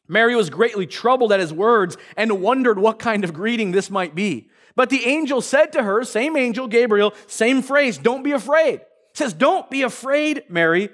Mary 0.06 0.37
was 0.37 0.50
greatly 0.50 0.87
troubled 0.87 1.32
at 1.32 1.40
his 1.40 1.52
words 1.52 1.96
and 2.16 2.42
wondered 2.42 2.78
what 2.78 2.99
kind 2.99 3.25
of 3.25 3.32
greeting 3.32 3.73
this 3.73 3.90
might 3.90 4.14
be. 4.14 4.49
But 4.76 4.90
the 4.90 5.06
angel 5.06 5.40
said 5.40 5.73
to 5.73 5.82
her, 5.82 6.04
same 6.04 6.37
angel, 6.37 6.66
Gabriel, 6.66 7.14
same 7.26 7.62
phrase, 7.62 7.96
don't 7.96 8.23
be 8.23 8.32
afraid. 8.32 8.80
It 9.14 9.18
says, 9.18 9.32
Don't 9.32 9.70
be 9.70 9.82
afraid, 9.82 10.42
Mary. 10.49 10.88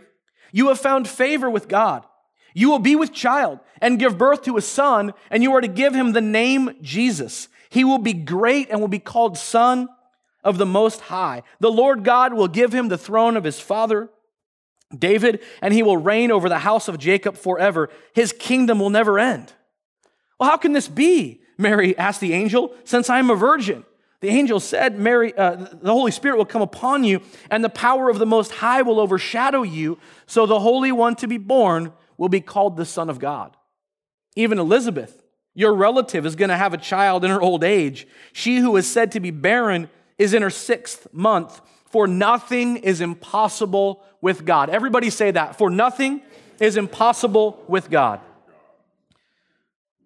You 0.53 0.69
have 0.69 0.79
found 0.79 1.09
favor 1.09 1.49
with 1.49 1.69
God. 1.69 2.05
You 2.53 2.69
will 2.69 2.79
be 2.79 2.95
with 2.95 3.15
child 3.15 3.61
and 3.81 3.99
give 3.99 4.19
birth 4.19 4.43
to 4.43 4.59
a 4.59 4.61
son, 4.61 5.15
and 5.31 5.43
you 5.43 5.55
are 5.55 5.61
to 5.63 5.69
give 5.69 5.95
him 5.95 6.13
the 6.13 6.21
name 6.21 6.77
Jesus. 6.83 7.49
He 7.71 7.83
will 7.83 7.99
be 7.99 8.13
great 8.13 8.69
and 8.69 8.81
will 8.81 8.89
be 8.89 8.99
called 8.99 9.39
Son 9.39 9.89
of 10.45 10.59
the 10.59 10.67
Most 10.67 11.01
High. 11.01 11.45
The 11.61 11.71
Lord 11.71 12.05
God 12.05 12.35
will 12.35 12.49
give 12.49 12.75
him 12.75 12.89
the 12.89 12.99
throne 12.99 13.39
of 13.39 13.45
his 13.45 13.59
father 13.59 14.11
David, 14.97 15.41
and 15.63 15.73
he 15.73 15.83
will 15.83 15.97
reign 15.97 16.31
over 16.31 16.49
the 16.49 16.59
house 16.59 16.89
of 16.89 16.99
Jacob 16.99 17.37
forever. 17.37 17.91
His 18.13 18.33
kingdom 18.33 18.81
will 18.81 18.91
never 18.91 19.19
end. 19.19 19.53
Well, 20.39 20.51
how 20.51 20.57
can 20.57 20.73
this 20.73 20.89
be? 20.89 21.43
Mary 21.59 21.97
asked 21.99 22.21
the 22.21 22.33
angel, 22.33 22.75
since 22.85 23.11
I 23.11 23.19
am 23.19 23.31
a 23.31 23.35
virgin. 23.35 23.85
The 24.21 24.29
angel 24.29 24.61
said, 24.61 24.99
Mary, 24.99 25.35
uh, 25.35 25.55
the 25.55 25.93
Holy 25.93 26.11
Spirit 26.11 26.37
will 26.37 26.45
come 26.45 26.63
upon 26.63 27.05
you, 27.05 27.23
and 27.51 27.63
the 27.63 27.69
power 27.71 28.11
of 28.11 28.19
the 28.19 28.27
Most 28.27 28.53
High 28.53 28.83
will 28.83 29.01
overshadow 29.01 29.63
you, 29.63 29.99
so 30.27 30.45
the 30.45 30.61
Holy 30.61 30.93
One 30.93 31.17
to 31.17 31.27
be 31.27 31.39
born 31.39 31.93
will 32.19 32.29
be 32.29 32.41
called 32.41 32.77
the 32.77 32.85
Son 32.85 33.09
of 33.09 33.19
God. 33.19 33.57
Even 34.37 34.59
Elizabeth, 34.59 35.23
your 35.55 35.75
relative, 35.75 36.27
is 36.27 36.37
going 36.37 36.51
to 36.51 36.57
have 36.57 36.75
a 36.75 36.79
child 36.79 37.25
in 37.25 37.31
her 37.31 37.41
old 37.41 37.65
age. 37.65 38.07
She 38.33 38.59
who 38.59 38.77
is 38.77 38.87
said 38.87 39.13
to 39.13 39.21
be 39.21 39.31
barren 39.31 39.89
is 40.19 40.35
in 40.35 40.43
her 40.43 40.51
sixth 40.51 41.07
month, 41.13 41.61
for 41.87 42.07
nothing 42.07 42.77
is 42.77 43.01
impossible 43.01 44.03
with 44.21 44.45
God. 44.45 44.71
Everybody 44.71 45.11
say 45.11 45.31
that. 45.31 45.57
For 45.57 45.71
nothing 45.71 46.23
is 46.59 46.77
impossible 46.77 47.63
with 47.69 47.91
God. 47.91 48.21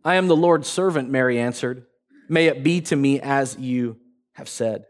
I 0.04 0.16
am 0.16 0.28
the 0.28 0.37
Lord's 0.37 0.68
servant, 0.68 1.11
Mary 1.11 1.38
answered. 1.38 1.87
May 2.28 2.47
it 2.47 2.62
be 2.62 2.80
to 2.83 2.97
me 2.97 3.21
as 3.21 3.56
you 3.59 3.99
have 4.33 4.49
said. 4.49 4.85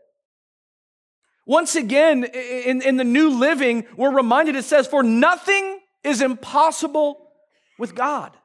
Once 1.46 1.76
again, 1.76 2.24
in, 2.24 2.80
in 2.82 2.96
the 2.96 3.04
new 3.04 3.30
living, 3.30 3.84
we're 3.96 4.14
reminded 4.14 4.56
it 4.56 4.64
says, 4.64 4.86
For 4.86 5.02
nothing 5.02 5.78
is 6.02 6.22
impossible 6.22 7.30
with 7.78 7.94
God. 7.94 8.36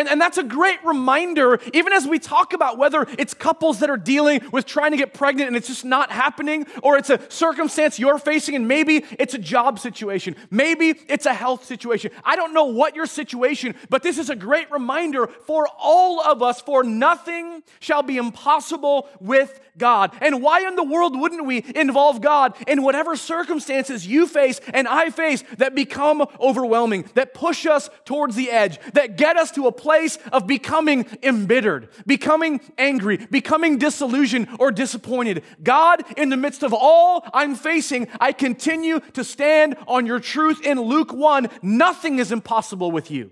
And, 0.00 0.08
and 0.08 0.18
that's 0.18 0.38
a 0.38 0.42
great 0.42 0.82
reminder, 0.82 1.60
even 1.74 1.92
as 1.92 2.06
we 2.06 2.18
talk 2.18 2.54
about 2.54 2.78
whether 2.78 3.06
it's 3.18 3.34
couples 3.34 3.80
that 3.80 3.90
are 3.90 3.98
dealing 3.98 4.40
with 4.50 4.64
trying 4.64 4.92
to 4.92 4.96
get 4.96 5.12
pregnant 5.12 5.48
and 5.48 5.56
it's 5.58 5.68
just 5.68 5.84
not 5.84 6.10
happening, 6.10 6.66
or 6.82 6.96
it's 6.96 7.10
a 7.10 7.20
circumstance 7.30 7.98
you're 7.98 8.18
facing, 8.18 8.54
and 8.54 8.66
maybe 8.66 9.04
it's 9.18 9.34
a 9.34 9.38
job 9.38 9.78
situation, 9.78 10.36
maybe 10.50 10.98
it's 11.06 11.26
a 11.26 11.34
health 11.34 11.66
situation. 11.66 12.10
I 12.24 12.34
don't 12.34 12.54
know 12.54 12.64
what 12.64 12.96
your 12.96 13.04
situation, 13.04 13.74
but 13.90 14.02
this 14.02 14.16
is 14.16 14.30
a 14.30 14.36
great 14.36 14.70
reminder 14.70 15.26
for 15.26 15.68
all 15.78 16.22
of 16.22 16.42
us, 16.42 16.62
for 16.62 16.82
nothing 16.82 17.62
shall 17.78 18.02
be 18.02 18.16
impossible 18.16 19.06
with 19.20 19.60
God. 19.80 20.16
And 20.20 20.40
why 20.40 20.60
in 20.60 20.76
the 20.76 20.84
world 20.84 21.18
wouldn't 21.18 21.44
we 21.44 21.64
involve 21.74 22.20
God 22.20 22.54
in 22.68 22.84
whatever 22.84 23.16
circumstances 23.16 24.06
you 24.06 24.28
face 24.28 24.60
and 24.72 24.86
I 24.86 25.10
face 25.10 25.42
that 25.58 25.74
become 25.74 26.24
overwhelming, 26.38 27.06
that 27.14 27.34
push 27.34 27.66
us 27.66 27.90
towards 28.04 28.36
the 28.36 28.50
edge, 28.50 28.78
that 28.92 29.16
get 29.16 29.36
us 29.36 29.50
to 29.52 29.66
a 29.66 29.72
place 29.72 30.18
of 30.30 30.46
becoming 30.46 31.06
embittered, 31.22 31.88
becoming 32.06 32.60
angry, 32.78 33.16
becoming 33.16 33.78
disillusioned 33.78 34.46
or 34.60 34.70
disappointed? 34.70 35.42
God, 35.62 36.04
in 36.16 36.28
the 36.28 36.36
midst 36.36 36.62
of 36.62 36.72
all 36.72 37.26
I'm 37.34 37.56
facing, 37.56 38.06
I 38.20 38.32
continue 38.32 39.00
to 39.14 39.24
stand 39.24 39.76
on 39.88 40.06
your 40.06 40.20
truth 40.20 40.64
in 40.64 40.80
Luke 40.80 41.12
1. 41.12 41.48
Nothing 41.62 42.18
is 42.18 42.30
impossible 42.30 42.92
with 42.92 43.10
you. 43.10 43.30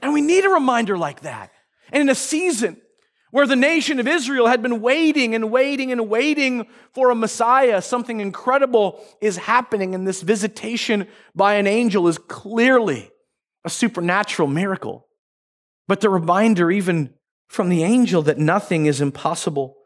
And 0.00 0.12
we 0.12 0.20
need 0.20 0.44
a 0.44 0.48
reminder 0.48 0.96
like 0.96 1.20
that. 1.22 1.50
And 1.92 2.02
in 2.02 2.08
a 2.08 2.14
season 2.14 2.80
where 3.30 3.46
the 3.46 3.56
nation 3.56 4.00
of 4.00 4.08
Israel 4.08 4.46
had 4.46 4.62
been 4.62 4.80
waiting 4.80 5.34
and 5.34 5.50
waiting 5.50 5.92
and 5.92 6.08
waiting 6.08 6.66
for 6.92 7.10
a 7.10 7.14
Messiah, 7.14 7.80
something 7.80 8.20
incredible 8.20 9.04
is 9.20 9.36
happening, 9.36 9.94
and 9.94 10.06
this 10.06 10.22
visitation 10.22 11.06
by 11.34 11.54
an 11.54 11.66
angel 11.66 12.08
is 12.08 12.18
clearly 12.18 13.10
a 13.64 13.70
supernatural 13.70 14.48
miracle. 14.48 15.06
But 15.86 16.00
the 16.00 16.10
reminder, 16.10 16.70
even 16.70 17.14
from 17.48 17.68
the 17.68 17.82
angel, 17.82 18.22
that 18.22 18.38
nothing 18.38 18.86
is 18.86 19.00
impossible 19.00 19.76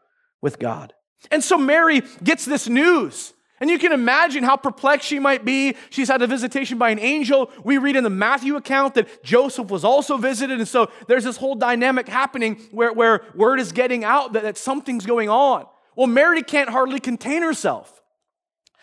with 0.41 0.59
God. 0.59 0.93
And 1.31 1.43
so 1.43 1.57
Mary 1.57 2.03
gets 2.23 2.45
this 2.45 2.67
news 2.67 3.33
and 3.61 3.69
you 3.69 3.79
can 3.79 3.93
imagine 3.93 4.43
how 4.43 4.57
perplexed 4.57 5.07
she 5.07 5.17
might 5.17 5.45
be. 5.45 5.75
She's 5.89 6.09
had 6.09 6.21
a 6.21 6.27
visitation 6.27 6.77
by 6.77 6.89
an 6.89 6.99
angel. 6.99 7.49
We 7.63 7.77
read 7.77 7.95
in 7.95 8.03
the 8.03 8.09
Matthew 8.09 8.57
account 8.57 8.95
that 8.95 9.23
Joseph 9.23 9.69
was 9.69 9.85
also 9.85 10.17
visited. 10.17 10.57
And 10.57 10.67
so 10.67 10.91
there's 11.07 11.23
this 11.23 11.37
whole 11.37 11.55
dynamic 11.55 12.09
happening 12.09 12.55
where, 12.71 12.91
where 12.91 13.23
word 13.33 13.61
is 13.61 13.71
getting 13.71 14.03
out 14.03 14.33
that, 14.33 14.43
that 14.43 14.57
something's 14.57 15.05
going 15.05 15.29
on. 15.29 15.65
Well, 15.95 16.07
Mary 16.07 16.43
can't 16.43 16.69
hardly 16.69 16.99
contain 16.99 17.43
herself. 17.43 18.01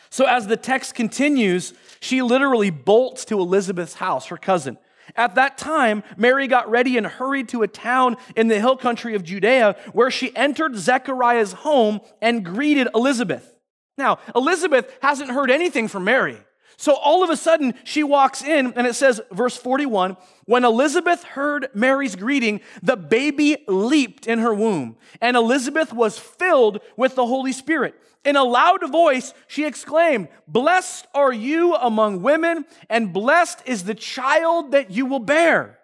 So 0.09 0.25
as 0.25 0.47
the 0.47 0.57
text 0.57 0.95
continues, 0.95 1.75
she 2.01 2.23
literally 2.23 2.71
bolts 2.71 3.27
to 3.27 3.39
Elizabeth's 3.39 3.95
house, 3.95 4.27
her 4.27 4.39
cousin. 4.39 4.79
At 5.17 5.35
that 5.35 5.59
time, 5.59 6.03
Mary 6.17 6.47
got 6.47 6.71
ready 6.71 6.97
and 6.97 7.07
hurried 7.07 7.49
to 7.51 7.63
a 7.63 7.69
town 7.69 8.17
in 8.37 8.49
the 8.49 8.59
hill 8.59 8.77
country 8.77 9.15
of 9.15 9.23
Judea 9.23 9.77
where 9.93 10.11
she 10.11 10.35
entered 10.35 10.77
Zechariah's 10.77 11.53
home 11.53 12.01
and 12.23 12.45
greeted 12.45 12.89
Elizabeth. 12.95 13.52
Now, 13.99 14.19
Elizabeth 14.35 14.97
hasn't 15.03 15.31
heard 15.31 15.51
anything 15.51 15.89
from 15.89 16.05
Mary. 16.05 16.39
So 16.77 16.95
all 16.95 17.23
of 17.23 17.31
a 17.31 17.37
sudden, 17.37 17.75
she 17.85 18.03
walks 18.03 18.43
in, 18.43 18.73
and 18.75 18.87
it 18.87 18.95
says, 18.95 19.21
verse 19.31 19.57
41 19.57 20.17
When 20.47 20.65
Elizabeth 20.65 21.23
heard 21.23 21.69
Mary's 21.75 22.17
greeting, 22.17 22.61
the 22.83 22.97
baby 22.97 23.59
leaped 23.69 24.27
in 24.27 24.41
her 24.41 24.55
womb, 24.55 24.97
and 25.21 25.37
Elizabeth 25.37 25.93
was 25.93 26.19
filled 26.19 26.81
with 26.97 27.15
the 27.15 27.27
Holy 27.27 27.53
Spirit. 27.53 27.95
In 28.25 28.37
a 28.37 28.45
loud 28.45 28.89
voice, 28.91 29.35
she 29.47 29.65
exclaimed, 29.65 30.29
Blessed 30.49 31.07
are 31.15 31.33
you 31.33 31.75
among 31.75 32.23
women, 32.23 32.65
and 32.89 33.13
blessed 33.13 33.61
is 33.67 33.85
the 33.85 33.95
child 33.95 34.73
that 34.73 34.91
you 34.91 35.07
will 35.07 35.21
bear. 35.21 35.79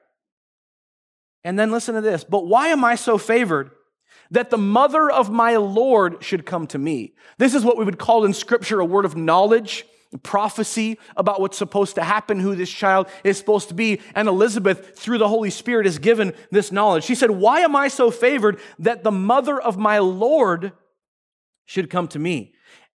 And 1.45 1.59
then 1.59 1.71
listen 1.71 1.95
to 1.95 2.01
this. 2.01 2.25
But 2.25 2.47
why 2.47 2.69
am 2.69 2.85
I 2.85 2.95
so 2.95 3.19
favored? 3.19 3.71
That 4.31 4.51
the 4.51 4.59
mother 4.59 5.11
of 5.11 5.31
my 5.31 5.57
Lord 5.57 6.23
should 6.23 6.47
come 6.47 6.67
to 6.69 6.79
me. 6.79 7.15
This 7.39 7.55
is 7.55 7.65
what 7.65 7.79
we 7.79 7.85
would 7.85 7.99
call 7.99 8.25
in 8.25 8.33
scripture 8.33 8.81
a 8.81 8.85
word 8.85 9.05
of 9.05 9.17
knowledge, 9.17 9.87
prophecy 10.23 10.99
about 11.17 11.41
what's 11.41 11.59
supposed 11.59 11.95
to 11.97 12.05
happen, 12.05 12.41
who 12.41 12.55
this 12.55 12.71
child 12.71 13.09
is 13.25 13.39
supposed 13.39 13.69
to 13.69 13.75
be. 13.75 14.01
And 14.15 14.29
Elizabeth, 14.29 14.99
through 14.99 15.19
the 15.19 15.29
Holy 15.29 15.51
Spirit, 15.51 15.87
is 15.87 15.99
given 15.99 16.33
this 16.51 16.73
knowledge. 16.73 17.05
She 17.05 17.15
said, 17.15 17.31
Why 17.31 17.61
am 17.61 17.77
I 17.77 17.89
so 17.89 18.11
favored 18.11 18.59
that 18.79 19.05
the 19.05 19.11
mother 19.11 19.61
of 19.61 19.79
my 19.79 19.99
Lord 19.99 20.73
should 21.67 21.91
come 21.91 22.09
to 22.09 22.19
me? 22.19 22.55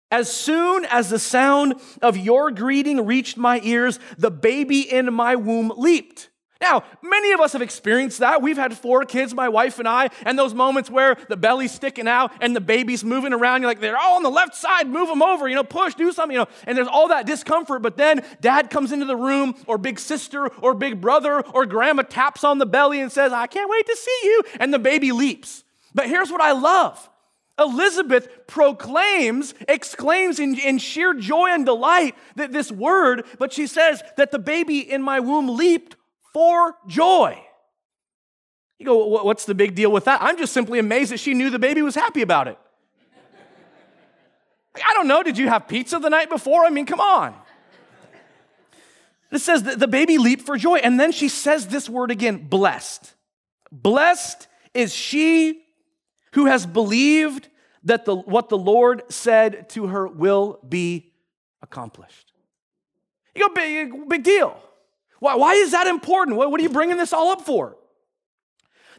As 0.09 0.29
soon 0.29 0.85
as 0.85 1.09
the 1.09 1.19
sound 1.19 1.75
of 2.01 2.17
your 2.17 2.51
greeting 2.51 3.05
reached 3.05 3.37
my 3.37 3.61
ears, 3.63 3.97
the 4.17 4.31
baby 4.31 4.81
in 4.81 5.13
my 5.13 5.37
womb 5.37 5.71
leaped. 5.77 6.29
Now, 6.61 6.83
many 7.01 7.31
of 7.31 7.39
us 7.39 7.53
have 7.53 7.61
experienced 7.63 8.19
that. 8.19 8.41
We've 8.41 8.57
had 8.57 8.77
four 8.77 9.03
kids, 9.03 9.33
my 9.33 9.49
wife 9.49 9.79
and 9.79 9.87
I, 9.87 10.09
and 10.25 10.37
those 10.37 10.53
moments 10.53 10.91
where 10.91 11.17
the 11.27 11.35
belly's 11.35 11.71
sticking 11.71 12.07
out 12.07 12.31
and 12.39 12.55
the 12.55 12.61
baby's 12.61 13.03
moving 13.03 13.33
around. 13.33 13.61
You're 13.61 13.71
like, 13.71 13.79
they're 13.79 13.97
all 13.97 14.15
on 14.15 14.23
the 14.23 14.29
left 14.29 14.55
side, 14.55 14.87
move 14.87 15.09
them 15.09 15.23
over, 15.23 15.47
you 15.47 15.55
know, 15.55 15.63
push, 15.63 15.95
do 15.95 16.11
something, 16.11 16.35
you 16.35 16.41
know, 16.41 16.49
and 16.67 16.77
there's 16.77 16.87
all 16.87 17.07
that 17.07 17.25
discomfort. 17.25 17.81
But 17.81 17.97
then 17.97 18.23
dad 18.41 18.69
comes 18.69 18.91
into 18.91 19.05
the 19.05 19.15
room, 19.15 19.55
or 19.65 19.79
big 19.79 19.99
sister, 19.99 20.47
or 20.61 20.75
big 20.75 21.01
brother, 21.01 21.41
or 21.41 21.65
grandma 21.65 22.03
taps 22.03 22.43
on 22.43 22.59
the 22.59 22.65
belly 22.67 23.01
and 23.01 23.11
says, 23.11 23.33
I 23.33 23.47
can't 23.47 23.69
wait 23.69 23.87
to 23.87 23.95
see 23.95 24.19
you. 24.23 24.43
And 24.59 24.73
the 24.73 24.79
baby 24.79 25.11
leaps. 25.11 25.63
But 25.95 26.07
here's 26.07 26.31
what 26.31 26.41
I 26.41 26.51
love 26.51 27.09
Elizabeth 27.59 28.47
proclaims, 28.47 29.53
exclaims 29.67 30.39
in, 30.39 30.57
in, 30.57 30.77
sheer 30.77 31.13
joy 31.13 31.49
and 31.49 31.65
delight 31.65 32.15
that 32.35 32.51
this 32.51 32.71
word, 32.71 33.25
but 33.39 33.53
she 33.53 33.67
says 33.67 34.01
that 34.17 34.31
the 34.31 34.39
baby 34.39 34.79
in 34.79 35.01
my 35.01 35.19
womb 35.19 35.47
leaped 35.47 35.95
for 36.33 36.75
joy. 36.87 37.41
You 38.79 38.85
go, 38.85 39.05
what's 39.23 39.45
the 39.45 39.53
big 39.53 39.75
deal 39.75 39.91
with 39.91 40.05
that? 40.05 40.21
I'm 40.21 40.37
just 40.37 40.53
simply 40.53 40.79
amazed 40.79 41.11
that 41.11 41.19
she 41.19 41.33
knew 41.33 41.49
the 41.49 41.59
baby 41.59 41.81
was 41.81 41.93
happy 41.93 42.21
about 42.21 42.47
it. 42.47 42.57
I 44.75 44.93
don't 44.93 45.07
know, 45.07 45.21
did 45.21 45.37
you 45.37 45.49
have 45.49 45.67
pizza 45.67 45.99
the 45.99 46.09
night 46.09 46.29
before? 46.29 46.65
I 46.65 46.69
mean, 46.69 46.85
come 46.85 46.99
on. 46.99 47.35
It 49.31 49.39
says 49.39 49.63
the 49.63 49.87
baby 49.87 50.17
leaped 50.17 50.45
for 50.45 50.57
joy. 50.57 50.77
And 50.77 50.99
then 50.99 51.11
she 51.11 51.29
says 51.29 51.67
this 51.67 51.87
word 51.89 52.11
again 52.11 52.47
blessed. 52.47 53.13
Blessed 53.71 54.47
is 54.73 54.93
she 54.93 55.61
who 56.33 56.45
has 56.45 56.65
believed 56.65 57.47
that 57.83 58.05
the, 58.05 58.15
what 58.15 58.49
the 58.49 58.57
Lord 58.57 59.03
said 59.09 59.69
to 59.69 59.87
her 59.87 60.07
will 60.07 60.59
be 60.67 61.13
accomplished. 61.61 62.33
You 63.35 63.47
go, 63.47 63.53
big, 63.53 64.09
big 64.09 64.23
deal. 64.23 64.57
Why, 65.21 65.35
why 65.35 65.53
is 65.53 65.71
that 65.71 65.85
important? 65.85 66.35
What, 66.35 66.49
what 66.49 66.59
are 66.59 66.63
you 66.63 66.69
bringing 66.69 66.97
this 66.97 67.13
all 67.13 67.29
up 67.29 67.41
for? 67.41 67.77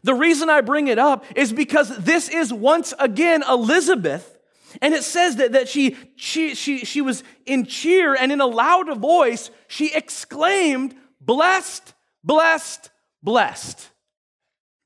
The 0.03 0.13
reason 0.13 0.49
I 0.49 0.61
bring 0.61 0.87
it 0.87 0.97
up 0.97 1.25
is 1.35 1.51
because 1.51 1.95
this 1.97 2.29
is 2.29 2.53
once 2.53 2.93
again 2.97 3.43
Elizabeth. 3.47 4.37
And 4.81 4.93
it 4.93 5.03
says 5.03 5.35
that, 5.35 5.51
that 5.51 5.67
she, 5.67 5.97
she, 6.15 6.55
she, 6.55 6.85
she 6.85 7.01
was 7.01 7.25
in 7.45 7.65
cheer 7.65 8.15
and 8.15 8.31
in 8.31 8.39
a 8.39 8.45
loud 8.47 8.97
voice, 8.97 9.51
she 9.67 9.93
exclaimed, 9.93 10.95
Blessed, 11.19 11.93
blessed, 12.23 12.89
blessed. 13.21 13.89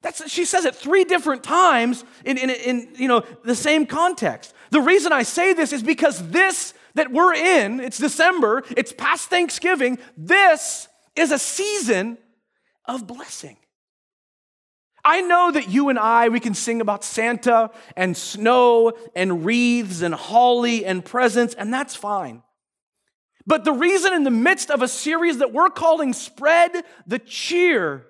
That's, 0.02 0.30
she 0.30 0.44
says 0.44 0.66
it 0.66 0.76
three 0.76 1.04
different 1.04 1.44
times 1.44 2.04
in, 2.26 2.38
in, 2.40 2.50
in 2.50 2.90
you 2.96 3.08
know, 3.08 3.24
the 3.44 3.56
same 3.56 3.86
context. 3.86 4.56
The 4.72 4.82
reason 4.82 5.14
I 5.14 5.22
say 5.22 5.54
this 5.54 5.72
is 5.72 5.84
because 5.84 6.30
this 6.30 6.74
that 6.96 7.12
we're 7.12 7.34
in, 7.34 7.80
it's 7.80 8.00
December, 8.00 8.64
it's 8.76 8.92
past 8.92 9.30
Thanksgiving, 9.30 10.00
this 10.18 10.87
is 11.18 11.32
a 11.32 11.40
season 11.40 12.18
of 12.86 13.08
blessing. 13.08 13.58
I 15.04 15.22
know 15.22 15.52
that 15.52 15.70
you 15.70 15.90
and 15.90 15.98
I, 15.98 16.30
we 16.30 16.40
can 16.40 16.54
sing 16.54 16.82
about 16.82 17.04
Santa 17.04 17.72
and 17.96 18.16
snow 18.16 18.92
and 19.16 19.46
wreaths 19.46 20.02
and 20.02 20.14
holly 20.14 20.86
and 20.86 21.04
presents, 21.04 21.54
and 21.54 21.74
that's 21.74 21.96
fine. 21.96 22.44
But 23.46 23.64
the 23.64 23.72
reason, 23.72 24.14
in 24.14 24.24
the 24.24 24.32
midst 24.32 24.70
of 24.70 24.82
a 24.82 24.88
series 24.88 25.38
that 25.38 25.54
we're 25.54 25.70
calling 25.70 26.12
Spread 26.12 26.84
the 27.06 27.20
Cheer, 27.20 28.06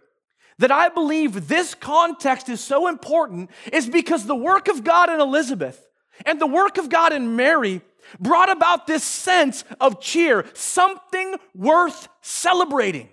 that 0.57 0.71
I 0.71 0.89
believe 0.89 1.47
this 1.47 1.75
context 1.75 2.49
is 2.49 2.61
so 2.61 2.87
important 2.87 3.51
is 3.71 3.87
because 3.87 4.25
the 4.25 4.35
work 4.35 4.67
of 4.67 4.83
God 4.83 5.11
in 5.11 5.19
Elizabeth 5.19 5.87
and 6.25 6.41
the 6.41 6.47
work 6.47 6.79
of 6.79 6.89
God 6.89 7.13
in 7.13 7.35
Mary 7.35 7.81
brought 8.19 8.49
about 8.49 8.87
this 8.87 9.03
sense 9.03 9.63
of 9.79 10.01
cheer, 10.01 10.45
something 10.53 11.35
worth 11.53 12.07
celebrating. 12.21 13.09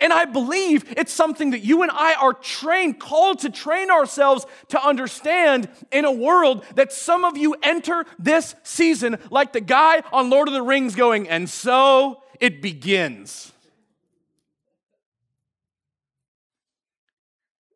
And 0.00 0.12
I 0.12 0.24
believe 0.24 0.84
it's 0.96 1.12
something 1.12 1.50
that 1.50 1.60
you 1.60 1.82
and 1.82 1.90
I 1.90 2.14
are 2.14 2.32
trained, 2.32 3.00
called 3.00 3.40
to 3.40 3.50
train 3.50 3.90
ourselves 3.90 4.46
to 4.68 4.82
understand 4.82 5.68
in 5.90 6.04
a 6.04 6.12
world 6.12 6.64
that 6.76 6.92
some 6.92 7.24
of 7.24 7.36
you 7.36 7.56
enter 7.62 8.04
this 8.18 8.54
season 8.62 9.18
like 9.30 9.52
the 9.52 9.60
guy 9.60 10.02
on 10.12 10.30
Lord 10.30 10.46
of 10.46 10.54
the 10.54 10.62
Rings 10.62 10.94
going, 10.94 11.28
and 11.28 11.50
so 11.50 12.22
it 12.38 12.62
begins. 12.62 13.52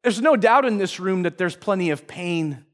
There's 0.03 0.21
no 0.21 0.37
doubt 0.37 0.67
in 0.67 0.79
this 0.79 1.01
room 1.01 1.23
that 1.23 1.37
there's 1.37 1.57
plenty 1.57 1.91
of 1.91 2.07
pain 2.07 2.65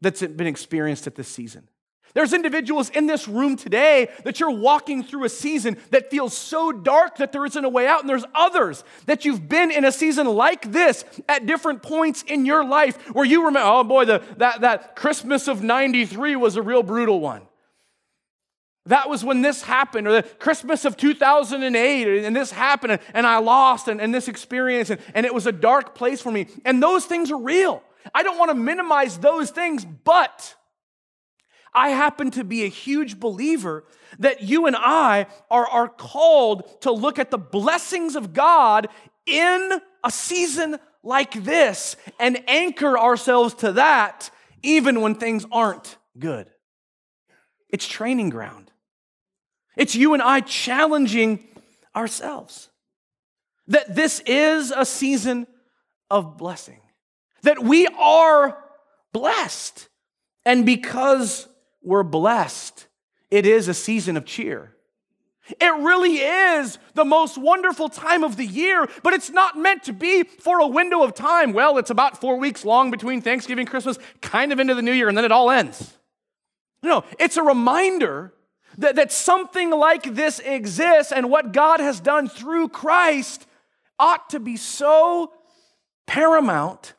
that's 0.00 0.22
been 0.22 0.46
experienced 0.46 1.06
at 1.06 1.14
this 1.14 1.28
season. 1.28 1.68
There's 2.14 2.32
individuals 2.32 2.90
in 2.90 3.06
this 3.06 3.28
room 3.28 3.56
today 3.56 4.08
that 4.24 4.40
you're 4.40 4.50
walking 4.50 5.02
through 5.02 5.24
a 5.24 5.28
season 5.28 5.76
that 5.90 6.10
feels 6.10 6.36
so 6.36 6.72
dark 6.72 7.16
that 7.18 7.32
there 7.32 7.44
isn't 7.44 7.64
a 7.64 7.68
way 7.68 7.86
out. 7.86 8.00
And 8.00 8.08
there's 8.08 8.24
others 8.34 8.82
that 9.06 9.24
you've 9.24 9.48
been 9.48 9.70
in 9.70 9.84
a 9.84 9.92
season 9.92 10.26
like 10.26 10.72
this 10.72 11.04
at 11.28 11.46
different 11.46 11.82
points 11.82 12.22
in 12.22 12.46
your 12.46 12.64
life 12.64 12.96
where 13.14 13.24
you 13.24 13.46
remember, 13.46 13.68
oh 13.68 13.84
boy, 13.84 14.04
the, 14.04 14.22
that, 14.38 14.62
that 14.62 14.96
Christmas 14.96 15.48
of 15.48 15.62
93 15.62 16.36
was 16.36 16.56
a 16.56 16.62
real 16.62 16.82
brutal 16.82 17.20
one. 17.20 17.42
That 18.86 19.10
was 19.10 19.22
when 19.22 19.42
this 19.42 19.60
happened, 19.60 20.06
or 20.06 20.12
the 20.12 20.22
Christmas 20.22 20.86
of 20.86 20.96
2008, 20.96 22.24
and 22.24 22.34
this 22.34 22.50
happened, 22.50 22.98
and 23.12 23.26
I 23.26 23.36
lost, 23.36 23.86
and, 23.86 24.00
and 24.00 24.14
this 24.14 24.28
experience, 24.28 24.88
and, 24.88 24.98
and 25.14 25.26
it 25.26 25.34
was 25.34 25.46
a 25.46 25.52
dark 25.52 25.94
place 25.94 26.22
for 26.22 26.32
me. 26.32 26.46
And 26.64 26.82
those 26.82 27.04
things 27.04 27.30
are 27.30 27.38
real. 27.38 27.82
I 28.14 28.22
don't 28.22 28.38
want 28.38 28.50
to 28.50 28.54
minimize 28.54 29.18
those 29.18 29.50
things, 29.50 29.84
but 29.84 30.54
I 31.74 31.90
happen 31.90 32.30
to 32.32 32.44
be 32.44 32.64
a 32.64 32.68
huge 32.68 33.20
believer 33.20 33.84
that 34.18 34.42
you 34.42 34.66
and 34.66 34.76
I 34.76 35.26
are, 35.50 35.66
are 35.66 35.88
called 35.88 36.82
to 36.82 36.92
look 36.92 37.18
at 37.18 37.30
the 37.30 37.38
blessings 37.38 38.16
of 38.16 38.32
God 38.32 38.88
in 39.26 39.80
a 40.04 40.10
season 40.10 40.78
like 41.02 41.44
this 41.44 41.96
and 42.18 42.42
anchor 42.48 42.98
ourselves 42.98 43.54
to 43.54 43.72
that 43.72 44.30
even 44.62 45.00
when 45.00 45.14
things 45.14 45.44
aren't 45.52 45.96
good. 46.18 46.50
It's 47.68 47.86
training 47.86 48.30
ground. 48.30 48.70
It's 49.76 49.94
you 49.94 50.14
and 50.14 50.22
I 50.22 50.40
challenging 50.40 51.46
ourselves 51.94 52.70
that 53.68 53.94
this 53.94 54.20
is 54.26 54.72
a 54.74 54.84
season 54.84 55.46
of 56.10 56.36
blessing, 56.36 56.80
that 57.42 57.62
we 57.62 57.86
are 57.86 58.58
blessed. 59.12 59.88
And 60.44 60.64
because 60.64 61.47
we're 61.82 62.02
blessed. 62.02 62.86
It 63.30 63.46
is 63.46 63.68
a 63.68 63.74
season 63.74 64.16
of 64.16 64.24
cheer. 64.24 64.74
It 65.60 65.74
really 65.82 66.18
is 66.18 66.78
the 66.94 67.04
most 67.04 67.38
wonderful 67.38 67.88
time 67.88 68.22
of 68.22 68.36
the 68.36 68.44
year, 68.44 68.86
but 69.02 69.14
it's 69.14 69.30
not 69.30 69.56
meant 69.56 69.84
to 69.84 69.92
be 69.92 70.22
for 70.22 70.60
a 70.60 70.66
window 70.66 71.02
of 71.02 71.14
time. 71.14 71.52
Well, 71.52 71.78
it's 71.78 71.90
about 71.90 72.20
four 72.20 72.36
weeks 72.36 72.64
long 72.64 72.90
between 72.90 73.22
Thanksgiving, 73.22 73.66
Christmas, 73.66 73.98
kind 74.20 74.52
of 74.52 74.60
into 74.60 74.74
the 74.74 74.82
new 74.82 74.92
year, 74.92 75.08
and 75.08 75.16
then 75.16 75.24
it 75.24 75.32
all 75.32 75.50
ends. 75.50 75.96
No, 76.82 77.04
it's 77.18 77.36
a 77.36 77.42
reminder 77.42 78.34
that, 78.76 78.96
that 78.96 79.10
something 79.10 79.70
like 79.70 80.14
this 80.14 80.38
exists, 80.40 81.12
and 81.12 81.30
what 81.30 81.52
God 81.52 81.80
has 81.80 81.98
done 81.98 82.28
through 82.28 82.68
Christ 82.68 83.46
ought 83.98 84.30
to 84.30 84.40
be 84.40 84.56
so 84.56 85.32
paramount 86.06 86.94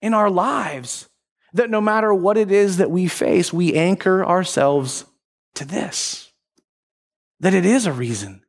in 0.00 0.12
our 0.12 0.28
lives 0.28 1.08
that 1.52 1.70
no 1.70 1.80
matter 1.80 2.12
what 2.14 2.36
it 2.36 2.50
is 2.50 2.78
that 2.78 2.90
we 2.90 3.06
face, 3.06 3.52
we 3.52 3.74
anchor 3.74 4.24
ourselves 4.24 5.04
to 5.54 5.64
this. 5.64 6.30
That 7.40 7.54
it 7.54 7.66
is 7.66 7.86
a 7.86 7.92
reason 7.92 8.42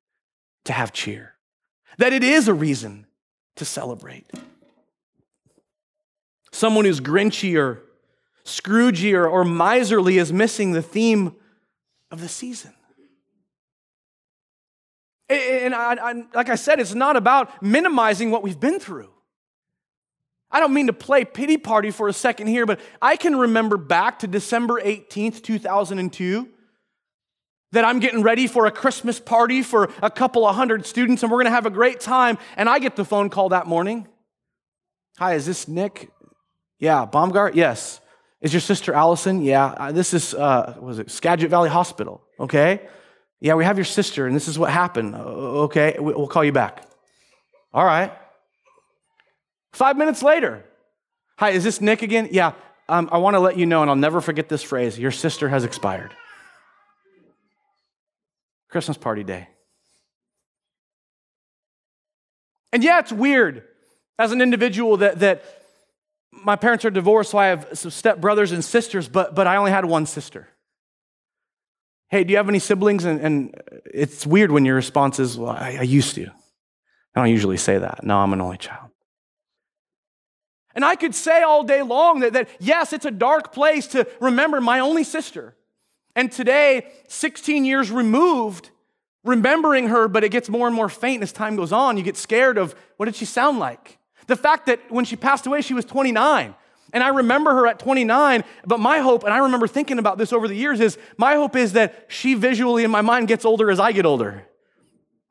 to 0.66 0.74
have 0.74 0.94
cheer, 0.94 1.36
that 1.98 2.14
it 2.14 2.24
is 2.24 2.48
a 2.48 2.54
reason 2.54 3.08
to 3.56 3.66
celebrate. 3.66 4.30
Someone 6.52 6.86
who's 6.86 7.02
grinchy 7.02 7.58
or 7.58 7.82
scroogey 8.46 9.14
or, 9.14 9.44
miserly 9.44 10.18
is 10.18 10.32
missing 10.32 10.72
the 10.72 10.82
theme 10.82 11.36
of 12.12 12.22
the 12.22 12.30
season. 12.30 12.74
And 15.30 15.74
I, 15.74 15.94
I, 15.94 16.24
like 16.34 16.50
I 16.50 16.56
said, 16.56 16.80
it's 16.80 16.94
not 16.94 17.16
about 17.16 17.64
minimizing 17.64 18.30
what 18.30 18.44
we've 18.44 18.60
been 18.60 18.80
through. 18.80 19.10
I 20.54 20.60
don't 20.60 20.74
mean 20.74 20.88
to 20.88 20.94
play 20.94 21.26
pity 21.26 21.58
party 21.58 21.90
for 21.90 22.08
a 22.08 22.14
second 22.14 22.46
here, 22.46 22.68
but 22.68 22.80
I 23.02 23.16
can 23.16 23.36
remember 23.36 23.76
back 23.76 24.20
to 24.20 24.28
December 24.28 24.80
18th, 24.80 25.42
2002, 25.42 26.48
that 27.72 27.84
I'm 27.84 28.00
getting 28.00 28.22
ready 28.22 28.46
for 28.46 28.68
a 28.68 28.72
Christmas 28.72 29.20
party 29.20 29.64
for 29.64 29.90
a 30.04 30.12
couple 30.12 30.46
of 30.46 30.56
hundred 30.56 30.86
students 30.86 31.24
and 31.24 31.32
we're 31.32 31.40
going 31.40 31.46
to 31.46 31.56
have 31.56 31.66
a 31.66 31.72
great 31.72 32.00
time. 32.00 32.38
And 32.56 32.70
I 32.70 32.78
get 32.78 32.96
the 32.96 33.04
phone 33.04 33.32
call 33.32 33.50
that 33.50 33.66
morning. 33.66 34.08
Hi, 35.18 35.34
is 35.34 35.48
this 35.48 35.68
Nik? 35.68 36.12
Yeah, 36.78 37.08
Baumgart? 37.12 37.56
Yes. 37.56 38.00
Is 38.40 38.54
your 38.54 38.62
sister 38.62 38.94
Allison? 38.94 39.42
Yeah. 39.42 39.66
Uh, 39.66 39.92
this 39.92 40.14
is, 40.14 40.36
uh, 40.36 40.76
was 40.80 41.00
it 41.00 41.10
Skagit 41.10 41.50
Valley 41.50 41.70
Hospital? 41.70 42.22
Okay. 42.40 42.88
Yeah, 43.40 43.56
we 43.56 43.66
have 43.66 43.78
your 43.78 43.86
sister 43.86 44.28
and 44.28 44.36
this 44.36 44.48
is 44.48 44.60
what 44.60 44.70
happened. 44.70 45.16
Okay, 45.16 45.96
we'll 45.98 46.28
call 46.28 46.44
you 46.44 46.52
back. 46.52 46.86
All 47.74 47.84
right. 47.84 48.12
Five 49.74 49.98
minutes 49.98 50.22
later, 50.22 50.64
hi, 51.38 51.50
is 51.50 51.64
this 51.64 51.82
Nik 51.82 52.04
again? 52.04 52.30
Yeah, 52.32 52.54
um, 52.88 53.10
I 53.12 53.18
want 53.18 53.34
to 53.34 53.40
let 53.40 53.58
you 53.58 53.66
know, 53.66 53.82
and 53.82 53.90
I'll 53.90 53.96
never 53.96 54.22
forget 54.22 54.48
this 54.48 54.64
phrase 54.64 54.98
your 54.98 55.12
sister 55.12 55.50
has 55.50 55.64
expired. 55.64 56.16
Christmas 58.70 58.98
party 58.98 59.24
day. 59.24 59.50
And 62.72 62.84
yeah, 62.84 63.00
it's 63.00 63.12
weird 63.12 63.64
as 64.18 64.32
an 64.32 64.42
individual 64.42 64.98
that, 64.98 65.20
that 65.20 65.44
my 66.32 66.56
parents 66.56 66.86
are 66.86 66.90
divorced, 66.90 67.32
so 67.32 67.38
I 67.38 67.48
have 67.48 67.68
some 67.74 67.92
step 67.92 68.20
brothers 68.20 68.52
and 68.52 68.64
sisters, 68.64 69.08
but, 69.08 69.36
but 69.36 69.48
I 69.48 69.58
only 69.58 69.72
had 69.72 69.86
one 69.86 70.06
sister. 70.06 70.50
Hey, 72.10 72.24
do 72.24 72.32
you 72.32 72.38
have 72.38 72.50
any 72.50 72.60
siblings? 72.60 73.06
And, 73.06 73.20
and 73.20 73.62
it's 73.86 74.26
weird 74.26 74.52
when 74.52 74.66
your 74.66 74.76
response 74.76 75.20
is, 75.20 75.38
well, 75.38 75.52
I, 75.52 75.78
I 75.80 75.84
used 75.84 76.16
to. 76.16 76.28
I 77.16 77.20
don't 77.20 77.30
usually 77.30 77.58
say 77.58 77.78
that. 77.78 78.04
No, 78.04 78.18
I'm 78.18 78.34
an 78.34 78.42
only 78.42 78.58
child. 78.58 78.93
And 80.76 80.84
I 80.84 80.96
could 80.96 81.14
say 81.14 81.44
all 81.44 81.64
day 81.64 81.82
long 81.82 82.22
that, 82.22 82.34
that, 82.34 82.50
yes, 82.60 82.94
it's 82.94 83.06
a 83.06 83.12
dark 83.12 83.54
place 83.54 83.88
to 83.88 84.08
remember 84.20 84.60
my 84.60 84.80
only 84.80 85.04
sister. 85.04 85.56
And 86.16 86.32
today, 86.32 86.88
16 87.08 87.66
years 87.66 87.92
removed, 87.92 88.70
remembering 89.24 89.88
her, 89.90 90.08
but 90.08 90.24
it 90.24 90.30
gets 90.30 90.50
more 90.50 90.68
and 90.68 90.76
more 90.76 90.90
faint 90.90 91.24
as 91.24 91.32
time 91.32 91.56
goes 91.56 91.72
on. 91.72 91.98
You 91.98 92.04
get 92.04 92.18
scared 92.18 92.58
of 92.58 92.76
what 92.98 93.06
did 93.06 93.16
she 93.16 93.26
sound 93.26 93.60
like? 93.60 94.00
The 94.28 94.36
fact 94.36 94.68
that 94.68 94.80
when 94.90 95.06
she 95.06 95.16
passed 95.16 95.46
away, 95.46 95.62
she 95.62 95.74
was 95.74 95.86
29. 95.86 96.56
And 96.94 97.04
I 97.04 97.10
remember 97.10 97.52
her 97.56 97.68
at 97.68 97.80
29, 97.80 98.44
but 98.66 98.80
my 98.80 99.00
hope, 99.00 99.24
and 99.24 99.34
I 99.34 99.40
remember 99.40 99.68
thinking 99.68 99.98
about 99.98 100.20
this 100.20 100.32
over 100.32 100.48
the 100.48 100.56
years, 100.56 100.80
is 100.80 101.00
my 101.18 101.34
hope 101.34 101.56
is 101.56 101.74
that 101.74 102.06
she 102.08 102.36
visually 102.36 102.84
in 102.84 102.92
my 102.92 103.02
mind 103.02 103.28
gets 103.28 103.46
older 103.46 103.72
as 103.72 103.80
I 103.80 103.92
get 103.92 104.06
older. 104.06 104.46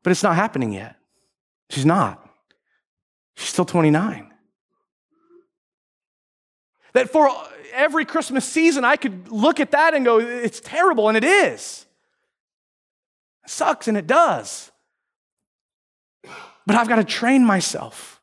But 0.02 0.10
it's 0.10 0.24
not 0.24 0.34
happening 0.34 0.72
yet. 0.72 0.96
She's 1.70 1.86
not. 1.86 2.28
She's 3.36 3.50
still 3.50 3.64
29. 3.64 4.31
That 6.92 7.10
for 7.10 7.30
every 7.72 8.04
Christmas 8.04 8.44
season, 8.44 8.84
I 8.84 8.96
could 8.96 9.30
look 9.30 9.60
at 9.60 9.70
that 9.70 9.94
and 9.94 10.04
go, 10.04 10.18
it's 10.18 10.60
terrible, 10.60 11.08
and 11.08 11.16
it 11.16 11.24
is. 11.24 11.86
It 13.44 13.50
sucks, 13.50 13.88
and 13.88 13.96
it 13.96 14.06
does. 14.06 14.70
But 16.66 16.76
I've 16.76 16.88
got 16.88 16.96
to 16.96 17.04
train 17.04 17.44
myself 17.44 18.20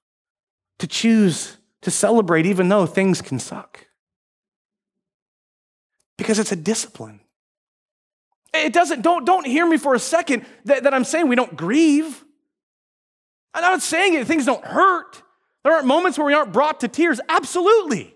to 0.79 0.87
choose 0.87 1.57
to 1.81 1.91
celebrate 1.91 2.45
even 2.45 2.69
though 2.69 2.85
things 2.85 3.21
can 3.21 3.39
suck. 3.39 3.85
Because 6.17 6.39
it's 6.39 6.51
a 6.51 6.55
discipline. 6.55 7.21
It 8.53 8.73
doesn't, 8.73 9.01
don't, 9.01 9.25
don't 9.25 9.45
hear 9.45 9.65
me 9.65 9.77
for 9.77 9.93
a 9.93 9.99
second 9.99 10.45
that, 10.65 10.83
that 10.83 10.93
I'm 10.93 11.03
saying 11.03 11.27
we 11.27 11.35
don't 11.35 11.55
grieve. 11.55 12.23
I'm 13.53 13.61
not 13.61 13.81
saying 13.81 14.15
it, 14.15 14.27
things 14.27 14.45
don't 14.45 14.63
hurt. 14.63 15.21
There 15.63 15.73
aren't 15.73 15.87
moments 15.87 16.17
where 16.17 16.27
we 16.27 16.33
aren't 16.33 16.53
brought 16.53 16.79
to 16.81 16.87
tears. 16.87 17.19
Absolutely. 17.29 18.15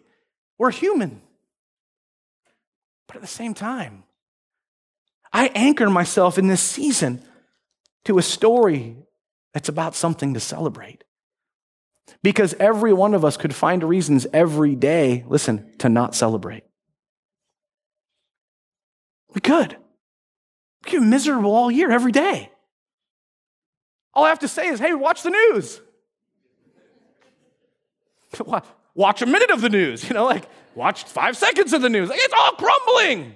We're 0.64 0.72
human. 0.72 1.22
But 3.08 3.18
at 3.18 3.22
the 3.22 3.28
same 3.28 3.54
time, 3.54 4.06
I 5.34 5.52
anchor 5.54 5.90
myself 5.90 6.38
in 6.38 6.48
this 6.48 6.62
season 6.62 7.22
to 8.06 8.18
a 8.18 8.22
story 8.22 8.96
that's 9.54 9.68
about 9.68 9.94
something 9.94 10.34
to 10.36 10.40
celebrate. 10.40 11.04
Because 12.22 12.54
every 12.62 12.94
one 12.94 13.14
of 13.14 13.26
us 13.26 13.36
could 13.36 13.54
find 13.54 13.84
reasons 13.84 14.26
every 14.32 14.74
day, 14.74 15.26
listen, 15.28 15.70
to 15.80 15.90
not 15.90 16.16
celebrate. 16.16 16.64
We 19.36 19.42
could. 19.42 19.76
We 20.86 20.92
could 20.92 21.02
be 21.02 21.08
miserable 21.08 21.54
all 21.54 21.72
year, 21.72 21.92
every 21.92 22.14
day. 22.14 22.50
All 24.14 24.24
I 24.24 24.30
have 24.30 24.40
to 24.40 24.48
say 24.48 24.70
is, 24.70 24.80
hey, 24.80 24.94
watch 24.94 25.24
the 25.24 25.32
news. 25.32 25.82
Watch 28.96 29.22
a 29.22 29.26
minute 29.26 29.50
of 29.50 29.62
the 29.62 29.70
news, 29.70 30.08
you 30.08 30.14
know, 30.14 30.26
like 30.26 30.48
watch 30.76 31.04
five 31.06 31.36
seconds 31.36 31.74
of 31.74 31.82
the 31.82 31.90
news. 31.90 32.10
Like, 32.10 32.20
it's 32.22 32.34
all 32.34 32.52
crumbling. 32.52 33.36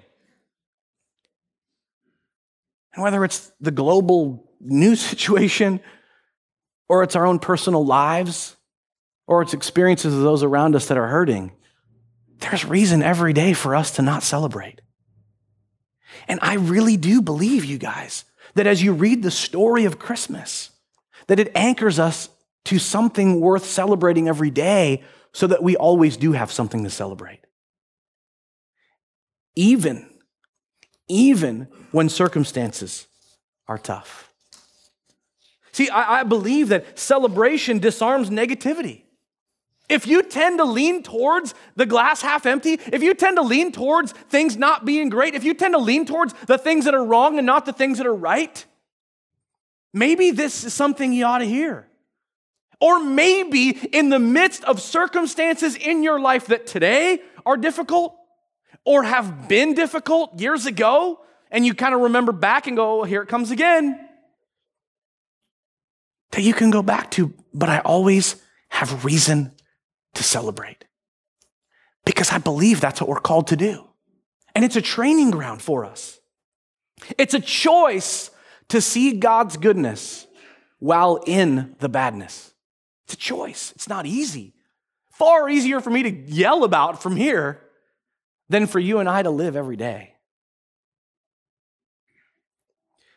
And 2.93 3.03
whether 3.03 3.23
it's 3.23 3.51
the 3.59 3.71
global 3.71 4.51
news 4.59 5.01
situation, 5.09 5.79
or 6.89 7.03
it's 7.03 7.15
our 7.15 7.25
own 7.25 7.39
personal 7.39 7.85
lives, 7.85 8.55
or 9.27 9.41
it's 9.41 9.53
experiences 9.53 10.13
of 10.13 10.21
those 10.21 10.43
around 10.43 10.75
us 10.75 10.87
that 10.87 10.97
are 10.97 11.07
hurting, 11.07 11.51
there's 12.39 12.65
reason 12.65 13.03
every 13.03 13.33
day 13.33 13.53
for 13.53 13.75
us 13.75 13.91
to 13.91 14.01
not 14.01 14.23
celebrate. 14.23 14.81
And 16.27 16.39
I 16.41 16.55
really 16.55 16.97
do 16.97 17.21
believe, 17.21 17.65
you 17.65 17.77
guys, 17.77 18.25
that 18.55 18.67
as 18.67 18.81
you 18.81 18.93
read 18.93 19.23
the 19.23 19.31
story 19.31 19.85
of 19.85 19.99
Christmas, 19.99 20.71
that 21.27 21.39
it 21.39 21.51
anchors 21.55 21.99
us 21.99 22.29
to 22.65 22.79
something 22.79 23.39
worth 23.39 23.65
celebrating 23.65 24.27
every 24.27 24.49
day 24.49 25.03
so 25.37 25.45
that 25.45 25.61
we 25.61 25.75
always 25.75 26.17
do 26.17 26.31
have 26.31 26.51
something 26.51 26.83
to 26.83 26.89
celebrate. 26.89 27.41
Even, 29.55 30.09
even 31.07 31.67
when 31.91 32.09
circumstances 32.09 33.05
are 33.67 33.77
tough. 33.77 34.33
See, 35.73 35.91
I, 35.91 36.21
I 36.21 36.23
believe 36.23 36.69
that 36.69 36.97
celebration 36.97 37.77
disarms 37.77 38.31
negativity. 38.31 39.03
If 39.87 40.07
you 40.07 40.23
tend 40.23 40.57
to 40.57 40.65
lean 40.65 41.03
towards 41.03 41.53
the 41.75 41.85
glass 41.85 42.23
half 42.23 42.47
empty, 42.47 42.79
if 42.91 43.03
you 43.03 43.13
tend 43.13 43.37
to 43.37 43.43
lean 43.43 43.71
towards 43.71 44.13
things 44.13 44.57
not 44.57 44.85
being 44.85 45.09
great, 45.09 45.35
if 45.35 45.43
you 45.43 45.53
tend 45.53 45.75
to 45.75 45.79
lean 45.79 46.07
towards 46.07 46.33
the 46.47 46.57
things 46.57 46.85
that 46.85 46.95
are 46.95 47.05
wrong 47.05 47.37
and 47.37 47.45
not 47.45 47.67
the 47.67 47.73
things 47.73 47.99
that 47.99 48.07
are 48.07 48.15
right, 48.15 48.65
maybe 49.93 50.31
this 50.31 50.63
is 50.63 50.73
something 50.73 51.13
you 51.13 51.25
ought 51.25 51.37
to 51.37 51.45
hear. 51.45 51.87
Or 52.79 53.03
maybe 53.03 53.69
in 53.69 54.09
the 54.09 54.19
midst 54.19 54.63
of 54.65 54.81
circumstances 54.81 55.75
in 55.75 56.03
your 56.03 56.19
life 56.19 56.47
that 56.47 56.67
today 56.67 57.19
are 57.45 57.57
difficult 57.57 58.15
or 58.85 59.03
have 59.03 59.47
been 59.47 59.73
difficult 59.73 60.39
years 60.39 60.65
ago, 60.65 61.19
and 61.51 61.65
you 61.65 61.73
kind 61.73 61.93
of 61.93 62.01
remember 62.01 62.31
back 62.31 62.67
and 62.67 62.77
go, 62.77 63.01
oh, 63.01 63.03
here 63.03 63.21
it 63.21 63.27
comes 63.27 63.51
again. 63.51 63.99
That 66.31 66.41
you 66.41 66.53
can 66.53 66.71
go 66.71 66.81
back 66.81 67.11
to, 67.11 67.33
but 67.53 67.69
I 67.69 67.79
always 67.79 68.35
have 68.69 69.05
reason 69.05 69.53
to 70.13 70.23
celebrate. 70.23 70.85
Because 72.05 72.31
I 72.31 72.37
believe 72.37 72.79
that's 72.79 73.01
what 73.01 73.09
we're 73.09 73.19
called 73.19 73.47
to 73.47 73.55
do. 73.55 73.87
And 74.55 74.63
it's 74.63 74.75
a 74.75 74.81
training 74.81 75.31
ground 75.31 75.61
for 75.61 75.83
us. 75.83 76.19
It's 77.17 77.33
a 77.33 77.39
choice 77.39 78.31
to 78.69 78.81
see 78.81 79.13
God's 79.13 79.57
goodness 79.57 80.27
while 80.79 81.21
in 81.25 81.75
the 81.79 81.89
badness. 81.89 82.46
It's 83.07 83.13
a 83.13 83.17
choice. 83.17 83.71
It's 83.73 83.87
not 83.87 84.05
easy. 84.05 84.53
Far 85.11 85.47
easier 85.47 85.79
for 85.79 85.89
me 85.89 86.03
to 86.03 86.11
yell 86.11 86.65
about 86.65 87.01
from 87.01 87.15
here 87.15 87.61
than 88.49 88.67
for 88.67 88.79
you 88.79 88.99
and 88.99 89.07
I 89.07 89.23
to 89.23 89.29
live 89.29 89.55
every 89.55 89.77
day. 89.77 90.13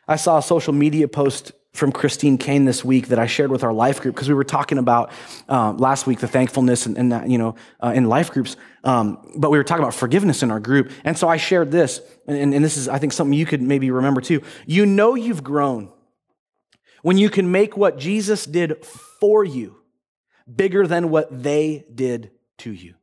I 0.07 0.15
saw 0.15 0.37
a 0.37 0.41
social 0.41 0.71
media 0.71 1.09
post 1.09 1.51
from 1.73 1.91
Christine 1.91 2.37
Kane 2.37 2.63
this 2.63 2.85
week 2.85 3.09
that 3.09 3.19
I 3.19 3.25
shared 3.25 3.51
with 3.51 3.65
our 3.65 3.73
life 3.73 3.99
group 3.99 4.15
because 4.15 4.29
we 4.29 4.33
were 4.33 4.45
talking 4.45 4.77
about 4.77 5.11
uh, 5.49 5.73
last 5.73 6.07
week 6.07 6.19
the 6.19 6.27
thankfulness 6.27 6.85
and, 6.85 6.97
and 6.97 7.11
that, 7.11 7.29
you 7.29 7.37
know, 7.37 7.55
uh, 7.83 7.91
in 7.93 8.05
life 8.05 8.31
groups. 8.31 8.55
Um, 8.85 9.33
but 9.35 9.51
we 9.51 9.57
were 9.57 9.63
talking 9.65 9.83
about 9.83 9.93
forgiveness 9.93 10.41
in 10.41 10.51
our 10.51 10.61
group. 10.61 10.89
And 11.03 11.17
so 11.17 11.27
I 11.27 11.35
shared 11.35 11.69
this, 11.69 11.99
and, 12.27 12.53
and 12.53 12.63
this 12.63 12.77
is, 12.77 12.87
I 12.87 12.97
think, 12.97 13.11
something 13.11 13.37
you 13.37 13.45
could 13.45 13.61
maybe 13.61 13.91
remember 13.91 14.21
too. 14.21 14.41
You 14.65 14.85
know 14.85 15.15
you've 15.15 15.43
grown 15.43 15.91
when 17.01 17.17
you 17.17 17.29
can 17.29 17.51
make 17.51 17.75
what 17.75 17.97
Jesus 17.97 18.45
did 18.45 18.85
for 18.85 19.43
you 19.43 19.80
bigger 20.53 20.87
than 20.87 21.09
what 21.09 21.43
they 21.43 21.85
did 21.93 22.31
to 22.59 22.71
you. 22.71 22.95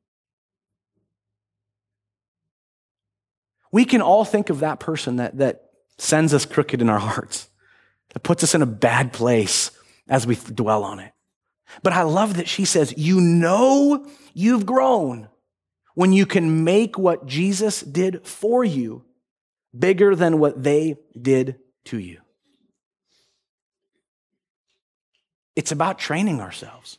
We 3.70 3.84
can 3.84 4.00
all 4.00 4.24
think 4.24 4.50
of 4.50 4.60
that 4.60 4.80
person 4.80 5.16
that, 5.16 5.38
that 5.38 5.70
sends 5.98 6.32
us 6.32 6.46
crooked 6.46 6.80
in 6.80 6.88
our 6.88 6.98
hearts 6.98 7.48
that 8.14 8.20
puts 8.20 8.42
us 8.42 8.54
in 8.54 8.62
a 8.62 8.66
bad 8.66 9.12
place 9.12 9.70
as 10.08 10.26
we 10.26 10.34
dwell 10.34 10.84
on 10.84 10.98
it. 10.98 11.12
But 11.82 11.92
I 11.92 12.02
love 12.02 12.36
that 12.36 12.48
she 12.48 12.64
says, 12.64 12.94
You 12.96 13.20
know 13.20 14.06
you've 14.32 14.66
grown 14.66 15.28
when 15.94 16.12
you 16.12 16.26
can 16.26 16.64
make 16.64 16.98
what 16.98 17.26
Jesus 17.26 17.80
did 17.80 18.26
for 18.26 18.64
you 18.64 19.04
bigger 19.78 20.16
than 20.16 20.38
what 20.38 20.62
they 20.62 20.96
did 21.20 21.58
to 21.86 21.98
you. 21.98 22.20
It's 25.54 25.72
about 25.72 25.98
training 25.98 26.40
ourselves. 26.40 26.98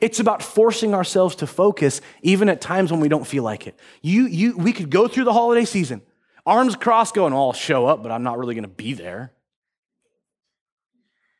It's 0.00 0.20
about 0.20 0.42
forcing 0.42 0.94
ourselves 0.94 1.36
to 1.36 1.46
focus 1.46 2.00
even 2.22 2.48
at 2.48 2.60
times 2.60 2.90
when 2.90 3.00
we 3.00 3.08
don't 3.08 3.26
feel 3.26 3.42
like 3.42 3.66
it. 3.66 3.78
You, 4.02 4.26
you, 4.26 4.56
we 4.56 4.72
could 4.72 4.90
go 4.90 5.08
through 5.08 5.24
the 5.24 5.32
holiday 5.32 5.64
season, 5.64 6.02
arms 6.44 6.76
crossed, 6.76 7.14
going, 7.14 7.32
oh, 7.32 7.48
I'll 7.48 7.52
show 7.52 7.86
up, 7.86 8.02
but 8.02 8.12
I'm 8.12 8.22
not 8.22 8.38
really 8.38 8.54
going 8.54 8.62
to 8.64 8.68
be 8.68 8.94
there. 8.94 9.32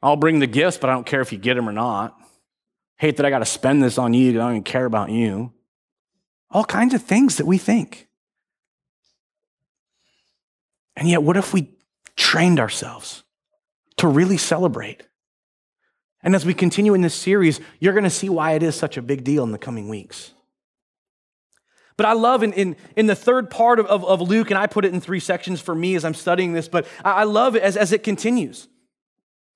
I'll 0.02 0.16
bring 0.16 0.38
the 0.38 0.46
gifts, 0.46 0.78
but 0.78 0.90
I 0.90 0.94
don't 0.94 1.06
care 1.06 1.20
if 1.20 1.32
you 1.32 1.38
get 1.38 1.54
them 1.54 1.68
or 1.68 1.72
not. 1.72 2.16
Hate 2.96 3.16
that 3.16 3.26
I 3.26 3.30
got 3.30 3.40
to 3.40 3.44
spend 3.44 3.82
this 3.82 3.98
on 3.98 4.14
you. 4.14 4.30
I 4.30 4.32
don't 4.34 4.50
even 4.52 4.62
care 4.62 4.84
about 4.84 5.11
you. 5.11 5.52
All 6.50 6.64
kinds 6.64 6.94
of 6.94 7.02
things 7.02 7.37
that 7.37 7.46
we 7.46 7.58
think. 7.58 8.08
And 10.96 11.08
yet, 11.08 11.22
what 11.22 11.37
if 11.37 11.52
we 11.52 11.76
trained 12.16 12.58
ourselves 12.58 13.22
to 13.98 14.08
really 14.08 14.37
celebrate? 14.37 15.04
And 16.22 16.35
as 16.35 16.44
we 16.44 16.54
continue 16.54 16.94
in 16.94 17.00
this 17.00 17.14
series, 17.14 17.61
you're 17.78 17.92
going 17.92 18.04
to 18.04 18.11
see 18.11 18.28
why 18.28 18.52
it 18.52 18.62
is 18.62 18.74
such 18.74 18.96
a 18.96 19.02
big 19.02 19.24
deal 19.24 19.44
in 19.44 19.52
the 19.52 19.59
coming 19.59 19.88
weeks. 19.88 20.33
But 21.96 22.07
I 22.07 22.12
love 22.12 22.42
in, 22.42 22.52
in, 22.52 22.76
in 22.96 23.07
the 23.07 23.16
third 23.16 23.50
part 23.50 23.81
of, 23.81 23.87
of, 23.87 24.04
of, 24.04 24.20
Luke, 24.20 24.50
and 24.50 24.59
I 24.59 24.68
put 24.68 24.85
it 24.85 24.94
in 24.94 25.00
three 25.00 25.18
sections 25.20 25.61
for 25.61 25.74
me 25.74 25.96
as 25.96 26.04
I'm 26.04 26.14
studying 26.14 26.52
this, 26.52 26.68
but 26.68 26.87
I, 27.04 27.11
I 27.11 27.24
love 27.24 27.57
it 27.57 27.62
as, 27.62 27.76
as 27.76 27.92
it 27.92 28.04
continues. 28.04 28.68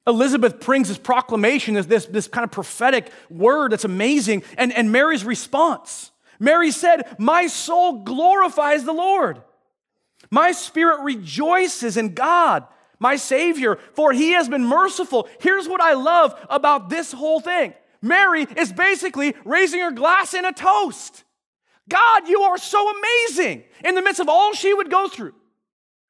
Elizabeth 0.07 0.59
brings 0.59 0.89
this 0.89 0.99
proclamation, 0.99 1.75
this, 1.75 1.87
this, 1.87 2.07
this 2.07 2.27
kind 2.27 2.45
of 2.45 2.51
prophetic 2.51 3.13
word 3.31 3.71
that's 3.71 3.85
amazing, 3.85 4.43
and, 4.59 4.73
and 4.73 4.91
Mary's 4.91 5.25
response. 5.25 6.11
Mary 6.41 6.73
said, 6.73 7.15
My 7.19 7.47
soul 7.47 8.03
glorifies 8.03 8.85
the 8.85 8.93
Lord. 8.93 9.41
My 10.31 10.51
spirit 10.51 11.03
rejoices 11.03 11.97
in 11.97 12.15
God, 12.15 12.67
my 13.03 13.17
Savior, 13.17 13.77
for 13.95 14.13
he 14.13 14.33
has 14.33 14.49
been 14.49 14.65
merciful. 14.65 15.29
Here's 15.41 15.69
what 15.69 15.83
I 15.83 15.93
love 15.95 16.35
about 16.49 16.89
this 16.89 17.13
whole 17.13 17.41
thing 17.41 17.75
Mary 18.01 18.47
is 18.57 18.73
basically 18.73 19.35
raising 19.45 19.81
her 19.81 19.91
glass 19.91 20.33
in 20.33 20.45
a 20.45 20.53
toast. 20.53 21.25
God, 21.89 22.29
you 22.29 22.41
are 22.43 22.59
so 22.59 22.91
amazing 22.97 23.65
in 23.85 23.97
the 23.97 24.03
midst 24.03 24.21
of 24.21 24.29
all 24.29 24.55
she 24.55 24.73
would 24.73 24.91
go 24.91 25.09
through. 25.09 25.35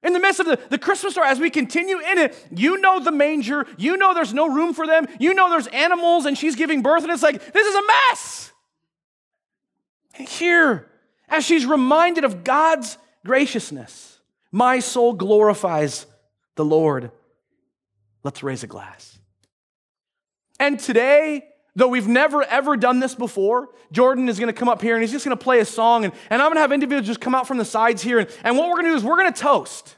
In 0.02 0.12
the 0.12 0.20
midst 0.20 0.40
of 0.40 0.46
the, 0.46 0.58
the 0.68 0.78
Christmas 0.78 1.12
story, 1.12 1.28
as 1.28 1.38
we 1.38 1.48
continue 1.48 1.98
in 1.98 2.18
it, 2.18 2.48
you 2.54 2.80
know 2.80 3.00
the 3.00 3.12
manger, 3.12 3.66
you 3.78 3.96
know 3.96 4.14
there's 4.14 4.34
no 4.34 4.52
room 4.52 4.74
for 4.74 4.86
them, 4.86 5.06
you 5.18 5.32
know 5.32 5.48
there's 5.48 5.68
animals 5.68 6.26
and 6.26 6.36
she's 6.36 6.56
giving 6.56 6.82
birth, 6.82 7.04
and 7.04 7.12
it's 7.12 7.22
like, 7.22 7.52
this 7.52 7.66
is 7.66 7.74
a 7.74 7.86
mess. 7.86 8.52
And 10.18 10.28
here, 10.28 10.90
as 11.28 11.44
she's 11.44 11.64
reminded 11.64 12.24
of 12.24 12.44
God's 12.44 12.98
graciousness, 13.24 14.18
my 14.50 14.80
soul 14.80 15.14
glorifies 15.14 16.06
the 16.56 16.64
Lord. 16.64 17.10
Let's 18.22 18.42
raise 18.42 18.62
a 18.62 18.66
glass. 18.66 19.18
And 20.60 20.78
today, 20.78 21.44
though 21.74 21.88
we've 21.88 22.08
never 22.08 22.42
ever 22.44 22.76
done 22.76 23.00
this 23.00 23.14
before, 23.14 23.68
Jordan 23.90 24.28
is 24.28 24.38
gonna 24.38 24.52
come 24.52 24.68
up 24.68 24.80
here 24.80 24.94
and 24.94 25.02
he's 25.02 25.12
just 25.12 25.24
gonna 25.24 25.36
play 25.36 25.60
a 25.60 25.64
song, 25.64 26.04
and, 26.04 26.14
and 26.30 26.40
I'm 26.40 26.50
gonna 26.50 26.60
have 26.60 26.72
individuals 26.72 27.06
just 27.06 27.20
come 27.20 27.34
out 27.34 27.48
from 27.48 27.58
the 27.58 27.64
sides 27.64 28.02
here. 28.02 28.18
And, 28.18 28.28
and 28.44 28.56
what 28.56 28.68
we're 28.68 28.76
gonna 28.76 28.90
do 28.90 28.94
is 28.94 29.04
we're 29.04 29.16
gonna 29.16 29.32
toast. 29.32 29.96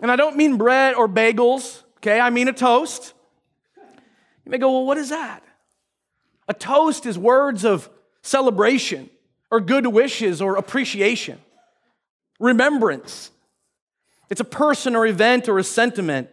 And 0.00 0.10
I 0.10 0.16
don't 0.16 0.36
mean 0.36 0.56
bread 0.56 0.94
or 0.94 1.08
bagels, 1.08 1.82
okay? 1.98 2.20
I 2.20 2.30
mean 2.30 2.48
a 2.48 2.52
toast. 2.52 3.12
You 3.76 4.50
may 4.50 4.58
go, 4.58 4.72
well, 4.72 4.86
what 4.86 4.98
is 4.98 5.10
that? 5.10 5.42
A 6.48 6.54
toast 6.54 7.06
is 7.06 7.18
words 7.18 7.64
of 7.64 7.88
celebration 8.22 9.08
or 9.50 9.60
good 9.60 9.86
wishes 9.86 10.42
or 10.42 10.56
appreciation, 10.56 11.38
remembrance. 12.40 13.30
It's 14.30 14.40
a 14.40 14.44
person 14.44 14.96
or 14.96 15.06
event 15.06 15.48
or 15.48 15.58
a 15.58 15.64
sentiment 15.64 16.28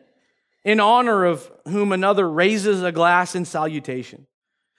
in 0.64 0.80
honor 0.80 1.26
of 1.26 1.52
whom 1.68 1.92
another 1.92 2.30
raises 2.30 2.84
a 2.84 2.92
glass 2.92 3.36
in 3.36 3.46
salutation. 3.46 4.28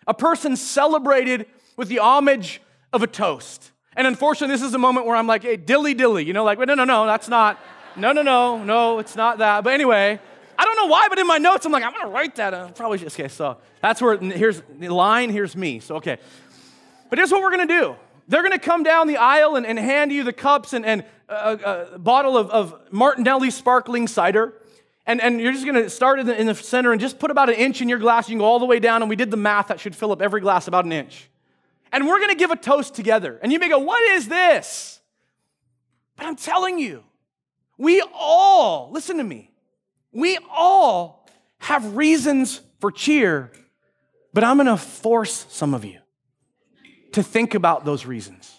A 0.07 0.15
person 0.15 0.57
celebrated 0.57 1.47
with 1.77 1.89
the 1.89 1.99
homage 1.99 2.61
of 2.93 3.03
a 3.03 3.07
toast. 3.07 3.71
And 3.97 4.07
unfortunately, 4.07 4.55
this 4.55 4.63
is 4.63 4.75
a 4.75 4.79
moment 4.79 5.07
where 5.07 5.17
I'm 5.17 5.27
like, 5.27 5.43
hey, 5.43 5.57
dilly 5.57 5.95
dilly, 5.95 6.25
you 6.25 6.33
know, 6.33 6.45
like, 6.45 6.59
no, 6.59 6.75
no, 6.75 6.85
no, 6.85 7.07
that's 7.07 7.29
not, 7.29 7.59
no, 7.97 8.13
no, 8.13 8.23
no, 8.23 8.63
no, 8.63 8.99
it's 8.99 9.17
not 9.17 9.39
that. 9.39 9.65
But 9.65 9.75
anyway, 9.75 10.19
I 10.59 10.65
don't 10.65 10.77
know 10.77 10.87
why, 10.87 11.09
but 11.09 11.19
in 11.19 11.27
my 11.27 11.39
notes, 11.39 11.67
I'm 11.67 11.73
like, 11.73 11.85
I'm 11.85 11.93
gonna 11.93 12.11
write 12.11 12.37
that. 12.37 12.55
I 12.55 12.71
probably 12.71 12.99
should. 12.99 13.09
Okay, 13.09 13.29
so 13.29 13.59
that's 13.81 14.01
where, 14.01 14.17
here's 14.19 14.63
the 14.79 14.89
line, 14.89 15.31
here's 15.31 15.57
me. 15.57 15.81
So, 15.81 15.97
okay. 15.97 16.19
But 17.11 17.19
here's 17.19 17.31
what 17.31 17.43
we're 17.43 17.51
gonna 17.51 17.67
do. 17.67 17.97
They're 18.29 18.43
gonna 18.43 18.59
come 18.59 18.83
down 18.83 19.09
the 19.09 19.19
aisle 19.19 19.57
and, 19.57 19.67
and 19.67 19.79
hand 19.79 20.13
you 20.13 20.25
the 20.25 20.33
cups 20.33 20.73
and, 20.73 20.87
and 20.87 21.05
a, 21.33 21.95
a 21.95 21.99
bottle 21.99 22.37
of, 22.37 22.51
of 22.51 22.75
Martinelli 22.91 23.51
sparkling 23.51 24.07
cider. 24.09 24.55
And, 25.07 25.21
and 25.21 25.41
you're 25.41 25.53
just 25.53 25.67
gonna 25.67 25.91
start 25.91 26.21
in 26.21 26.27
the, 26.27 26.41
in 26.41 26.47
the 26.47 26.55
center 26.55 26.93
and 26.93 27.01
just 27.01 27.19
put 27.19 27.31
about 27.31 27.49
an 27.49 27.57
inch 27.57 27.81
in 27.81 27.89
your 27.89 27.99
glass. 27.99 28.29
You 28.29 28.35
can 28.35 28.41
go 28.41 28.45
all 28.45 28.59
the 28.59 28.67
way 28.67 28.79
down, 28.79 29.03
and 29.03 29.09
we 29.09 29.17
did 29.17 29.31
the 29.31 29.37
math 29.37 29.69
that 29.69 29.81
should 29.81 29.97
fill 29.97 30.13
up 30.13 30.23
every 30.23 30.41
glass 30.41 30.69
about 30.69 30.85
an 30.85 30.93
inch 30.93 31.29
and 31.93 32.09
we're 32.09 32.19
gonna 32.19 32.35
give 32.35 32.51
a 32.51 32.57
toast 32.57 32.95
together. 32.95 33.39
And 33.43 33.53
you 33.53 33.59
may 33.59 33.69
go, 33.69 33.79
What 33.79 34.03
is 34.11 34.27
this? 34.27 35.01
But 36.17 36.27
I'm 36.27 36.37
telling 36.37 36.79
you, 36.79 37.05
we 37.77 38.03
all, 38.15 38.91
listen 38.91 39.19
to 39.19 39.25
me, 39.25 39.53
we 40.13 40.39
all 40.51 41.29
have 41.59 41.97
reasons 41.97 42.61
for 42.81 42.91
cheer, 42.91 43.53
but 44.33 44.43
I'm 44.43 44.57
gonna 44.57 44.77
force 44.77 45.47
some 45.51 45.75
of 45.75 45.85
you 45.85 46.01
to 47.13 47.23
think 47.23 47.55
about 47.55 47.85
those 47.85 48.07
reasons. 48.07 48.59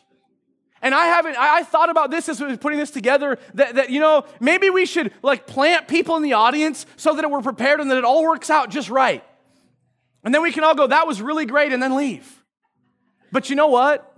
And 0.84 0.93
I 0.93 1.06
haven't, 1.06 1.38
I 1.38 1.63
thought 1.63 1.89
about 1.89 2.12
this 2.12 2.28
as 2.28 2.41
we 2.41 2.48
was 2.48 2.58
putting 2.58 2.78
this 2.78 2.91
together 2.91 3.39
that, 3.54 3.76
that, 3.76 3.89
you 3.89 4.02
know, 4.02 4.26
maybe 4.41 4.69
we 4.69 4.86
should 4.86 5.13
like 5.24 5.48
plant 5.48 5.88
people 5.88 6.17
in 6.17 6.24
the 6.24 6.34
audience 6.34 6.86
so 6.98 7.15
that 7.15 7.32
we're 7.32 7.41
prepared 7.41 7.80
and 7.80 7.89
that 7.89 7.98
it 7.98 8.04
all 8.04 8.22
works 8.24 8.50
out 8.50 8.69
just 8.69 8.89
right. 8.89 9.24
And 10.26 10.36
then 10.36 10.41
we 10.41 10.52
can 10.52 10.65
all 10.65 10.76
go, 10.76 10.86
that 10.86 11.08
was 11.08 11.22
really 11.22 11.46
great, 11.46 11.72
and 11.72 11.82
then 11.82 11.96
leave. 11.96 12.43
But 13.32 13.50
you 13.50 13.56
know 13.56 13.67
what? 13.67 14.13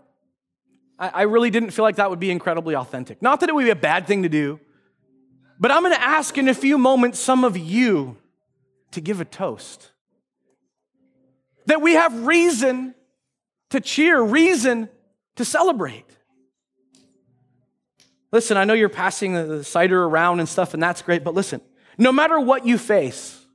I, 0.97 1.10
I 1.10 1.21
really 1.23 1.51
didn't 1.51 1.69
feel 1.69 1.84
like 1.84 1.97
that 1.97 2.10
would 2.10 2.19
be 2.19 2.32
incredibly 2.32 2.75
authentic. 2.75 3.21
Not 3.21 3.41
that 3.41 3.49
it 3.49 3.54
would 3.54 3.65
be 3.65 3.69
a 3.69 3.75
bad 3.75 4.08
thing 4.08 4.23
to 4.23 4.30
do, 4.30 4.60
but 5.60 5.69
I'm 5.69 5.84
going 5.84 5.93
to 5.93 6.01
ask 6.01 6.36
in 6.36 6.49
a 6.49 6.54
few 6.56 6.80
moments 6.80 7.19
some 7.19 7.43
of 7.43 7.56
you 7.56 8.17
to 8.91 9.01
give 9.01 9.21
a 9.21 9.25
toast. 9.25 9.91
That 11.67 11.80
we 11.82 11.93
have 11.93 12.25
reason 12.25 12.95
to 13.69 13.80
cheer, 13.80 14.19
reason 14.19 14.89
to 15.36 15.45
celebrate. 15.45 16.06
Listen, 18.36 18.58
I 18.58 18.65
know 18.65 18.74
you're 18.74 18.89
passing 18.89 19.32
the 19.32 19.63
cider 19.63 20.04
around 20.04 20.41
and 20.41 20.50
stuff, 20.50 20.74
and 20.74 20.84
that's 20.84 21.02
great, 21.02 21.24
but 21.24 21.34
listen, 21.34 21.62
no 21.98 22.12
matter 22.12 22.38
what 22.38 22.65
you 22.65 22.78
face, 22.78 23.45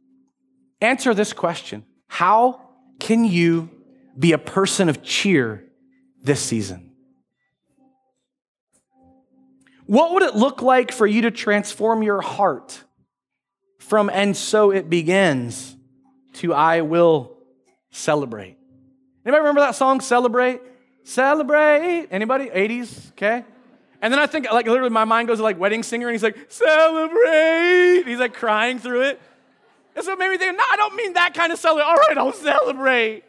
answer 0.80 1.12
this 1.12 1.34
question 1.34 1.84
How 2.08 2.62
can 2.98 3.26
you 3.26 3.68
be 4.18 4.32
a 4.32 4.38
person 4.38 4.88
of 4.88 5.02
cheer 5.02 5.66
this 6.22 6.40
season? 6.40 6.92
What 9.84 10.14
would 10.14 10.22
it 10.22 10.34
look 10.34 10.62
like 10.62 10.92
for 10.92 11.06
you 11.06 11.20
to 11.20 11.30
transform 11.30 12.02
your 12.02 12.22
heart 12.22 12.82
from 13.80 14.08
and 14.08 14.34
so 14.34 14.70
it 14.70 14.88
begins 14.88 15.76
to 16.36 16.54
I 16.54 16.80
will 16.80 17.36
celebrate? 17.90 18.56
Anybody 19.26 19.40
remember 19.40 19.60
that 19.60 19.74
song, 19.74 20.00
Celebrate? 20.00 20.62
Celebrate. 21.04 22.08
Anybody? 22.10 22.46
80s, 22.46 23.10
okay? 23.10 23.44
And 24.02 24.12
then 24.12 24.18
I 24.18 24.26
think, 24.26 24.50
like, 24.50 24.66
literally, 24.66 24.90
my 24.90 25.04
mind 25.04 25.28
goes 25.28 25.38
to 25.38 25.42
like 25.42 25.58
wedding 25.58 25.82
singer, 25.82 26.08
and 26.08 26.14
he's 26.14 26.22
like, 26.22 26.50
celebrate. 26.50 28.04
He's 28.06 28.18
like 28.18 28.34
crying 28.34 28.78
through 28.78 29.02
it. 29.02 29.20
And 29.94 30.04
so 30.04 30.12
it 30.12 30.18
made 30.18 30.30
me 30.30 30.38
think, 30.38 30.56
no, 30.56 30.64
I 30.70 30.76
don't 30.76 30.94
mean 30.96 31.14
that 31.14 31.34
kind 31.34 31.52
of 31.52 31.58
celebrate. 31.58 31.84
All 31.84 31.96
right, 31.96 32.16
I'll 32.16 32.32
celebrate. 32.32 33.24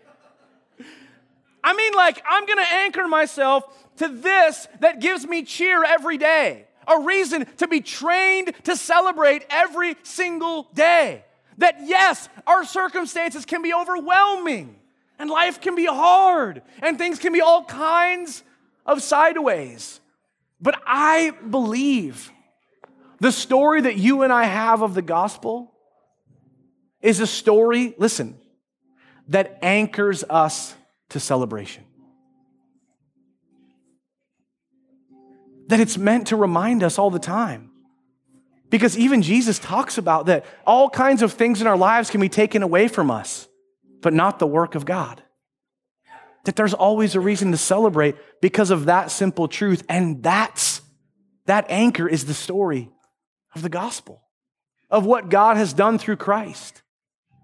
I 1.63 1.73
mean, 1.75 1.93
like, 1.93 2.23
I'm 2.27 2.45
gonna 2.45 2.65
anchor 2.71 3.07
myself 3.07 3.63
to 3.97 4.07
this 4.07 4.67
that 4.79 4.99
gives 4.99 5.27
me 5.27 5.43
cheer 5.43 5.83
every 5.83 6.17
day, 6.17 6.65
a 6.87 7.01
reason 7.01 7.45
to 7.57 7.67
be 7.67 7.81
trained 7.81 8.53
to 8.63 8.75
celebrate 8.75 9.45
every 9.49 9.95
single 10.03 10.67
day. 10.73 11.23
That 11.57 11.81
yes, 11.83 12.29
our 12.47 12.63
circumstances 12.63 13.45
can 13.45 13.61
be 13.61 13.73
overwhelming, 13.73 14.75
and 15.19 15.29
life 15.29 15.61
can 15.61 15.75
be 15.75 15.85
hard, 15.85 16.63
and 16.81 16.97
things 16.97 17.19
can 17.19 17.33
be 17.33 17.41
all 17.41 17.63
kinds 17.65 18.43
of 18.85 19.03
sideways. 19.03 19.99
But 20.61 20.81
I 20.85 21.31
believe 21.49 22.31
the 23.19 23.31
story 23.31 23.81
that 23.81 23.97
you 23.97 24.21
and 24.21 24.31
I 24.31 24.45
have 24.45 24.81
of 24.81 24.93
the 24.93 25.01
gospel 25.01 25.73
is 27.01 27.19
a 27.19 27.27
story, 27.27 27.95
listen, 27.97 28.37
that 29.27 29.57
anchors 29.61 30.23
us 30.29 30.75
to 31.09 31.19
celebration. 31.19 31.83
That 35.67 35.79
it's 35.79 35.97
meant 35.97 36.27
to 36.27 36.35
remind 36.35 36.83
us 36.83 36.99
all 36.99 37.09
the 37.09 37.19
time. 37.19 37.71
Because 38.69 38.97
even 38.97 39.21
Jesus 39.21 39.59
talks 39.59 39.97
about 39.97 40.27
that 40.27 40.45
all 40.65 40.89
kinds 40.89 41.21
of 41.21 41.33
things 41.33 41.59
in 41.59 41.67
our 41.67 41.77
lives 41.77 42.09
can 42.09 42.21
be 42.21 42.29
taken 42.29 42.63
away 42.63 42.87
from 42.87 43.11
us, 43.11 43.47
but 44.01 44.13
not 44.13 44.39
the 44.39 44.47
work 44.47 44.75
of 44.75 44.85
God. 44.85 45.21
That 46.45 46.55
there's 46.55 46.73
always 46.73 47.15
a 47.15 47.19
reason 47.19 47.51
to 47.51 47.57
celebrate 47.57 48.15
because 48.41 48.71
of 48.71 48.85
that 48.85 49.11
simple 49.11 49.47
truth. 49.47 49.83
And 49.87 50.23
that's 50.23 50.81
that 51.45 51.65
anchor 51.69 52.07
is 52.07 52.25
the 52.25 52.33
story 52.33 52.89
of 53.55 53.61
the 53.61 53.69
gospel, 53.69 54.21
of 54.89 55.05
what 55.05 55.29
God 55.29 55.57
has 55.57 55.73
done 55.73 55.97
through 55.97 56.17
Christ 56.17 56.81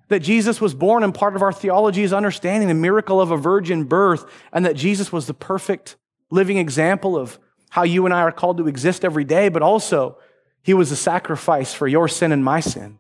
that 0.10 0.20
Jesus 0.20 0.62
was 0.62 0.74
born, 0.74 1.04
and 1.04 1.14
part 1.14 1.36
of 1.36 1.42
our 1.42 1.52
theology 1.52 2.04
is 2.04 2.14
understanding 2.14 2.68
the 2.68 2.74
miracle 2.74 3.20
of 3.20 3.32
a 3.32 3.38
virgin 3.38 3.84
birth, 3.84 4.26
and 4.54 4.66
that 4.66 4.76
Jesus 4.76 5.12
was 5.12 5.28
the 5.28 5.34
perfect 5.34 5.98
living 6.30 6.58
example 6.58 7.18
of 7.18 7.40
how 7.70 7.84
you 7.84 8.06
and 8.06 8.14
I 8.14 8.22
are 8.22 8.32
called 8.32 8.58
to 8.58 8.68
exist 8.68 9.04
every 9.04 9.26
day, 9.26 9.50
but 9.50 9.62
also 9.62 10.18
he 10.62 10.74
was 10.74 10.92
a 10.92 10.96
sacrifice 10.96 11.74
for 11.74 11.88
your 11.88 12.08
sin 12.08 12.32
and 12.32 12.44
my 12.44 12.60
sin. 12.62 13.00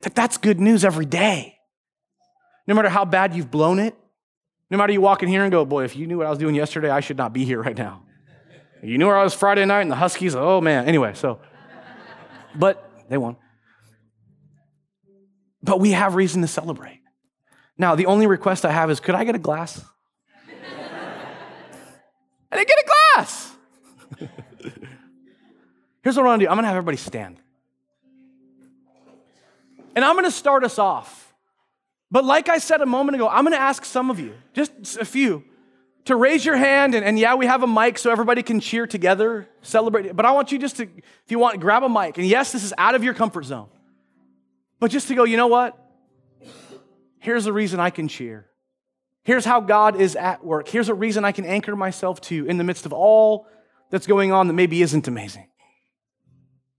That 0.00 0.14
that's 0.14 0.38
good 0.38 0.60
news 0.60 0.84
every 0.84 1.06
day. 1.06 1.58
No 2.66 2.74
matter 2.74 2.88
how 2.88 3.04
bad 3.04 3.34
you've 3.34 3.50
blown 3.50 3.78
it, 3.78 3.94
no 4.74 4.78
matter 4.78 4.92
you 4.92 5.00
walk 5.00 5.22
in 5.22 5.28
here 5.28 5.42
and 5.42 5.52
go, 5.52 5.64
boy, 5.64 5.84
if 5.84 5.96
you 5.96 6.06
knew 6.06 6.18
what 6.18 6.26
I 6.26 6.30
was 6.30 6.38
doing 6.38 6.54
yesterday, 6.54 6.90
I 6.90 7.00
should 7.00 7.16
not 7.16 7.32
be 7.32 7.44
here 7.44 7.62
right 7.62 7.76
now. 7.76 8.02
You 8.82 8.98
knew 8.98 9.06
where 9.06 9.16
I 9.16 9.24
was 9.24 9.32
Friday 9.32 9.64
night 9.64 9.80
and 9.80 9.90
the 9.90 9.96
Huskies, 9.96 10.34
oh 10.34 10.60
man. 10.60 10.86
Anyway, 10.86 11.14
so, 11.14 11.40
but 12.54 12.90
they 13.08 13.16
won 13.16 13.36
but 15.64 15.80
we 15.80 15.92
have 15.92 16.14
reason 16.14 16.42
to 16.42 16.48
celebrate. 16.48 17.00
Now, 17.78 17.94
the 17.94 18.04
only 18.06 18.26
request 18.26 18.66
I 18.66 18.70
have 18.70 18.90
is 18.90 19.00
could 19.00 19.14
I 19.14 19.24
get 19.24 19.34
a 19.34 19.38
glass? 19.38 19.82
I 22.52 22.56
didn't 22.56 22.68
get 22.68 22.78
a 22.78 22.86
glass. 23.16 23.52
Here's 26.02 26.16
what 26.16 26.24
I'm 26.24 26.32
gonna 26.32 26.44
do 26.44 26.48
I'm 26.48 26.56
gonna 26.56 26.68
have 26.68 26.76
everybody 26.76 26.98
stand. 26.98 27.38
And 29.96 30.04
I'm 30.04 30.16
gonna 30.16 30.30
start 30.30 30.64
us 30.64 30.78
off. 30.78 31.23
But 32.14 32.24
like 32.24 32.48
I 32.48 32.58
said 32.58 32.80
a 32.80 32.86
moment 32.86 33.16
ago, 33.16 33.28
I'm 33.28 33.42
gonna 33.42 33.56
ask 33.56 33.84
some 33.84 34.08
of 34.08 34.20
you, 34.20 34.34
just 34.52 34.96
a 34.98 35.04
few, 35.04 35.42
to 36.04 36.14
raise 36.14 36.44
your 36.44 36.54
hand. 36.54 36.94
And, 36.94 37.04
and 37.04 37.18
yeah, 37.18 37.34
we 37.34 37.46
have 37.46 37.64
a 37.64 37.66
mic 37.66 37.98
so 37.98 38.08
everybody 38.08 38.44
can 38.44 38.60
cheer 38.60 38.86
together, 38.86 39.48
celebrate. 39.62 40.14
But 40.14 40.24
I 40.24 40.30
want 40.30 40.52
you 40.52 40.60
just 40.60 40.76
to, 40.76 40.84
if 40.84 41.30
you 41.30 41.40
want, 41.40 41.58
grab 41.58 41.82
a 41.82 41.88
mic. 41.88 42.16
And 42.16 42.24
yes, 42.24 42.52
this 42.52 42.62
is 42.62 42.72
out 42.78 42.94
of 42.94 43.02
your 43.02 43.14
comfort 43.14 43.46
zone. 43.46 43.66
But 44.78 44.92
just 44.92 45.08
to 45.08 45.16
go, 45.16 45.24
you 45.24 45.36
know 45.36 45.48
what? 45.48 45.76
Here's 47.18 47.46
the 47.46 47.52
reason 47.52 47.80
I 47.80 47.90
can 47.90 48.06
cheer. 48.06 48.46
Here's 49.24 49.44
how 49.44 49.58
God 49.58 50.00
is 50.00 50.14
at 50.14 50.44
work. 50.44 50.68
Here's 50.68 50.88
a 50.88 50.94
reason 50.94 51.24
I 51.24 51.32
can 51.32 51.44
anchor 51.44 51.74
myself 51.74 52.20
to 52.20 52.46
in 52.46 52.58
the 52.58 52.64
midst 52.64 52.86
of 52.86 52.92
all 52.92 53.48
that's 53.90 54.06
going 54.06 54.30
on 54.30 54.46
that 54.46 54.52
maybe 54.52 54.82
isn't 54.82 55.08
amazing. 55.08 55.48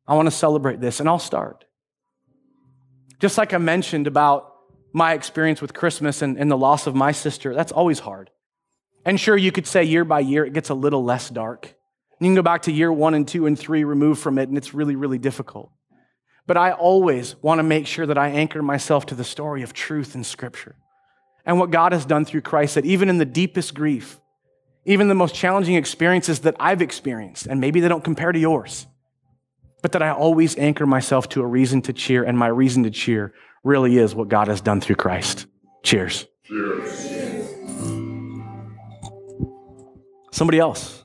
I 0.07 0.15
want 0.15 0.27
to 0.27 0.31
celebrate 0.31 0.79
this, 0.79 1.01
and 1.01 1.09
I'll 1.09 1.19
start. 1.19 1.65
Just 3.19 3.37
like 3.37 3.53
I 3.53 3.57
mentioned 3.57 4.07
about 4.07 4.53
my 4.95 5.11
experience 5.11 5.61
with 5.61 5.73
Christmas 5.73 6.21
and, 6.21 6.37
and 6.39 6.49
the 6.49 6.57
loss 6.57 6.87
of 6.87 6.95
my 6.95 7.11
sister, 7.11 7.53
that's 7.53 7.73
always 7.73 7.99
hard. 7.99 8.29
And 9.03 9.19
sure, 9.19 9.35
you 9.35 9.51
could 9.51 9.67
say 9.67 9.83
year 9.83 10.05
by 10.05 10.21
year 10.21 10.45
it 10.45 10.53
gets 10.53 10.69
a 10.69 10.73
little 10.73 11.03
less 11.03 11.29
dark. 11.29 11.75
You 12.21 12.27
can 12.27 12.35
go 12.35 12.41
back 12.41 12.61
to 12.61 12.71
year 12.71 12.93
one 12.93 13.13
and 13.13 13.27
two 13.27 13.45
and 13.45 13.59
three 13.59 13.83
removed 13.83 14.21
from 14.21 14.37
it, 14.37 14.47
and 14.47 14.57
it's 14.57 14.73
really, 14.73 14.95
really 14.95 15.17
difficult. 15.17 15.69
But 16.47 16.55
I 16.55 16.71
always 16.71 17.35
want 17.41 17.59
to 17.59 17.63
make 17.63 17.87
sure 17.87 18.05
that 18.05 18.17
I 18.17 18.29
anchor 18.29 18.61
myself 18.61 19.05
to 19.07 19.15
the 19.15 19.25
story 19.25 19.63
of 19.63 19.73
truth 19.73 20.15
in 20.15 20.23
Scripture 20.23 20.77
and 21.45 21.59
what 21.59 21.71
God 21.71 21.91
has 21.91 22.05
done 22.05 22.23
through 22.23 22.41
Christ, 22.41 22.75
that 22.75 22.85
even 22.85 23.09
in 23.09 23.17
the 23.17 23.25
deepest 23.25 23.73
grief, 23.73 24.21
even 24.85 25.09
the 25.09 25.13
most 25.13 25.35
challenging 25.35 25.75
experiences 25.75 26.39
that 26.39 26.55
I've 26.57 26.81
experienced, 26.81 27.47
and 27.47 27.59
maybe 27.59 27.81
they 27.81 27.89
don't 27.89 28.03
compare 28.03 28.31
to 28.31 28.39
yours, 28.39 28.87
but 29.81 29.91
that 29.91 30.01
I 30.01 30.11
always 30.11 30.57
anchor 30.57 30.85
myself 30.85 31.29
to 31.29 31.41
a 31.41 31.47
reason 31.47 31.81
to 31.83 31.93
cheer, 31.93 32.23
and 32.23 32.37
my 32.37 32.47
reason 32.47 32.83
to 32.83 32.89
cheer 32.89 33.33
really 33.63 33.97
is 33.97 34.15
what 34.15 34.27
God 34.29 34.47
has 34.47 34.61
done 34.61 34.81
through 34.81 34.95
Christ. 34.95 35.47
Cheers. 35.83 36.27
Cheers. 36.43 37.53
Somebody 40.31 40.59
else. 40.59 41.03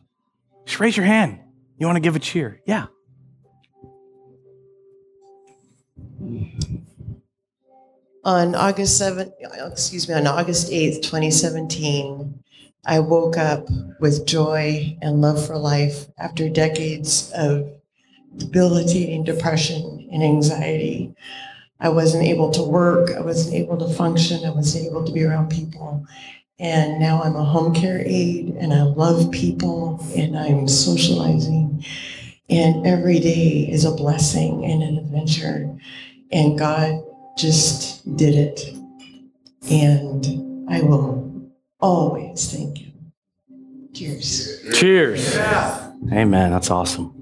Just 0.67 0.81
raise 0.81 0.97
your 0.97 1.07
hand. 1.07 1.41
You 1.79 1.87
want 1.87 1.97
to 1.97 2.01
give 2.01 2.17
a 2.17 2.19
cheer? 2.19 2.61
Yeah. 2.67 2.87
On 8.23 8.55
August 8.55 9.01
7th, 9.01 9.33
excuse 9.73 10.07
me, 10.07 10.15
on 10.15 10.27
August 10.27 10.71
8th, 10.71 10.97
2017, 10.97 12.43
I 12.85 13.01
woke 13.01 13.39
up 13.39 13.67
with 13.99 14.27
joy 14.27 14.99
and 15.01 15.23
love 15.23 15.47
for 15.47 15.57
life 15.57 16.07
after 16.19 16.51
decades 16.51 17.33
of 17.35 17.80
debilitating 18.37 19.25
depression 19.25 20.09
and 20.13 20.23
anxiety. 20.23 21.15
I 21.81 21.89
wasn't 21.89 22.25
able 22.25 22.51
to 22.53 22.63
work, 22.63 23.11
I 23.11 23.21
wasn't 23.21 23.55
able 23.55 23.79
to 23.79 23.95
function, 23.95 24.45
I 24.45 24.51
wasn't 24.51 24.87
able 24.87 25.05
to 25.05 25.13
be 25.13 25.25
around 25.25 25.51
people. 25.51 26.07
And 26.59 27.01
now 27.01 27.23
I'm 27.23 27.37
a 27.37 27.45
home 27.45 27.75
care 27.75 28.03
aide 28.05 28.55
and 28.61 28.75
I 28.75 28.83
love 28.83 29.31
people 29.31 29.99
and 30.15 30.39
I'm 30.39 30.69
socializing. 30.69 31.85
And 32.51 32.87
every 32.87 33.19
day 33.19 33.67
is 33.71 33.87
a 33.87 33.93
blessing 33.93 34.65
and 34.65 34.83
an 34.83 34.99
adventure. 34.99 35.75
And 36.31 36.59
God 36.59 37.03
just 37.39 38.15
did 38.17 38.35
it. 38.35 38.77
And 39.71 40.69
I 40.71 40.83
will 40.83 41.51
always 41.81 42.53
thank 42.53 42.79
Him. 42.79 43.13
Cheers. 43.95 44.63
Cheers. 44.75 45.39
Amen. 46.13 46.51
That's 46.51 46.71
awesome. 46.71 47.20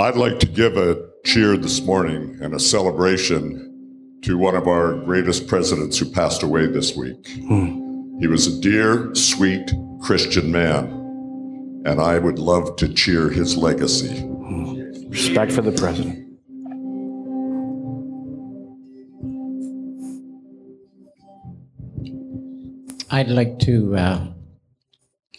I'd 0.00 0.14
like 0.14 0.38
to 0.38 0.46
give 0.46 0.76
a 0.76 0.96
cheer 1.24 1.56
this 1.56 1.80
morning 1.82 2.38
and 2.40 2.54
a 2.54 2.60
celebration 2.60 4.20
to 4.22 4.38
one 4.38 4.54
of 4.54 4.68
our 4.68 4.94
greatest 5.04 5.48
presidents 5.48 5.98
who 5.98 6.08
passed 6.08 6.44
away 6.44 6.68
this 6.68 6.94
week. 6.96 7.26
He 7.26 8.28
was 8.28 8.46
a 8.46 8.60
dear, 8.60 9.12
sweet 9.16 9.72
Christian 10.00 10.52
man, 10.52 10.84
and 11.84 12.00
I 12.00 12.20
would 12.20 12.38
love 12.38 12.76
to 12.76 12.94
cheer 12.94 13.28
his 13.28 13.56
legacy. 13.56 14.24
Respect 15.08 15.50
for 15.50 15.62
the 15.62 15.72
president. 15.72 16.26
I'd 23.10 23.30
like 23.30 23.58
to 23.60 23.96
uh, 23.96 24.26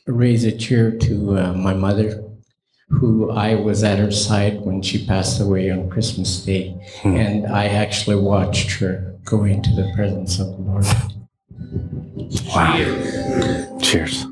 raise 0.05 0.43
a 0.43 0.51
cheer 0.51 0.91
to 0.97 1.37
uh, 1.37 1.53
my 1.53 1.73
mother, 1.73 2.28
who 2.89 3.29
I 3.29 3.55
was 3.55 3.83
at 3.83 3.99
her 3.99 4.11
side 4.11 4.61
when 4.61 4.81
she 4.81 5.05
passed 5.05 5.39
away 5.39 5.69
on 5.69 5.89
Christmas 5.89 6.43
Day. 6.43 6.75
Hmm. 7.01 7.15
And 7.15 7.47
I 7.47 7.65
actually 7.65 8.17
watched 8.17 8.71
her 8.79 9.15
go 9.25 9.43
into 9.43 9.69
the 9.71 9.91
presence 9.95 10.39
of 10.39 10.47
the 10.47 10.57
Lord. 10.57 10.85
Wow. 12.53 13.77
Cheers. 13.79 14.25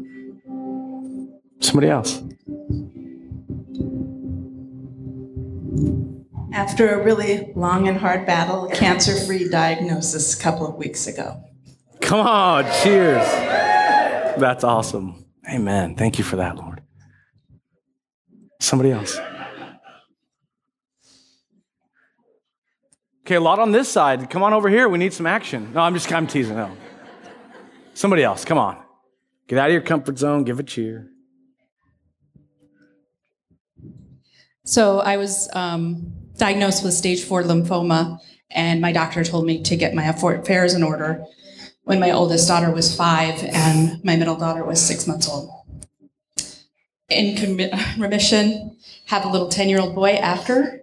Somebody 1.59 1.89
else. 1.89 2.23
After 6.53 6.99
a 6.99 7.03
really 7.03 7.51
long 7.55 7.87
and 7.87 7.97
hard 7.97 8.25
battle, 8.25 8.67
cancer 8.73 9.15
free 9.25 9.47
diagnosis 9.47 10.37
a 10.37 10.41
couple 10.41 10.67
of 10.67 10.75
weeks 10.75 11.05
ago. 11.05 11.43
Come 12.01 12.25
on. 12.25 12.65
Cheers. 12.81 13.23
That's 14.39 14.63
awesome. 14.63 15.25
Amen. 15.49 15.95
Thank 15.95 16.17
you 16.17 16.23
for 16.23 16.37
that, 16.37 16.55
Lord. 16.55 16.76
Somebody 18.59 18.91
else. 18.91 19.19
Okay, 23.25 23.35
a 23.35 23.41
lot 23.41 23.59
on 23.59 23.71
this 23.71 23.89
side. 23.89 24.29
Come 24.29 24.41
on 24.41 24.53
over 24.53 24.69
here. 24.69 24.87
We 24.87 24.97
need 24.97 25.13
some 25.13 25.27
action. 25.27 25.73
No, 25.73 25.81
I'm 25.81 25.93
just 25.93 26.11
I'm 26.11 26.27
teasing. 26.27 26.57
Somebody 27.93 28.23
else. 28.23 28.45
Come 28.45 28.57
on. 28.57 28.81
Get 29.47 29.59
out 29.59 29.67
of 29.67 29.73
your 29.73 29.81
comfort 29.81 30.17
zone. 30.17 30.43
Give 30.43 30.59
a 30.59 30.63
cheer. 30.63 31.09
So 34.63 34.99
I 34.99 35.17
was 35.17 35.49
um, 35.53 36.13
diagnosed 36.37 36.83
with 36.83 36.93
stage 36.93 37.23
four 37.23 37.43
lymphoma, 37.43 38.19
and 38.51 38.81
my 38.81 38.91
doctor 38.91 39.23
told 39.23 39.45
me 39.45 39.61
to 39.63 39.75
get 39.75 39.93
my 39.93 40.03
affairs 40.03 40.73
in 40.73 40.83
order 40.83 41.23
when 41.83 41.99
my 41.99 42.11
oldest 42.11 42.47
daughter 42.47 42.71
was 42.71 42.95
five 42.95 43.41
and 43.43 44.03
my 44.03 44.15
middle 44.17 44.35
daughter 44.35 44.65
was 44.65 44.81
six 44.81 45.07
months 45.07 45.27
old. 45.29 45.49
In 47.09 47.35
commi- 47.35 47.97
remission, 48.01 48.77
have 49.05 49.25
a 49.25 49.29
little 49.29 49.47
10 49.47 49.69
year 49.69 49.79
old 49.79 49.95
boy 49.95 50.11
after, 50.11 50.81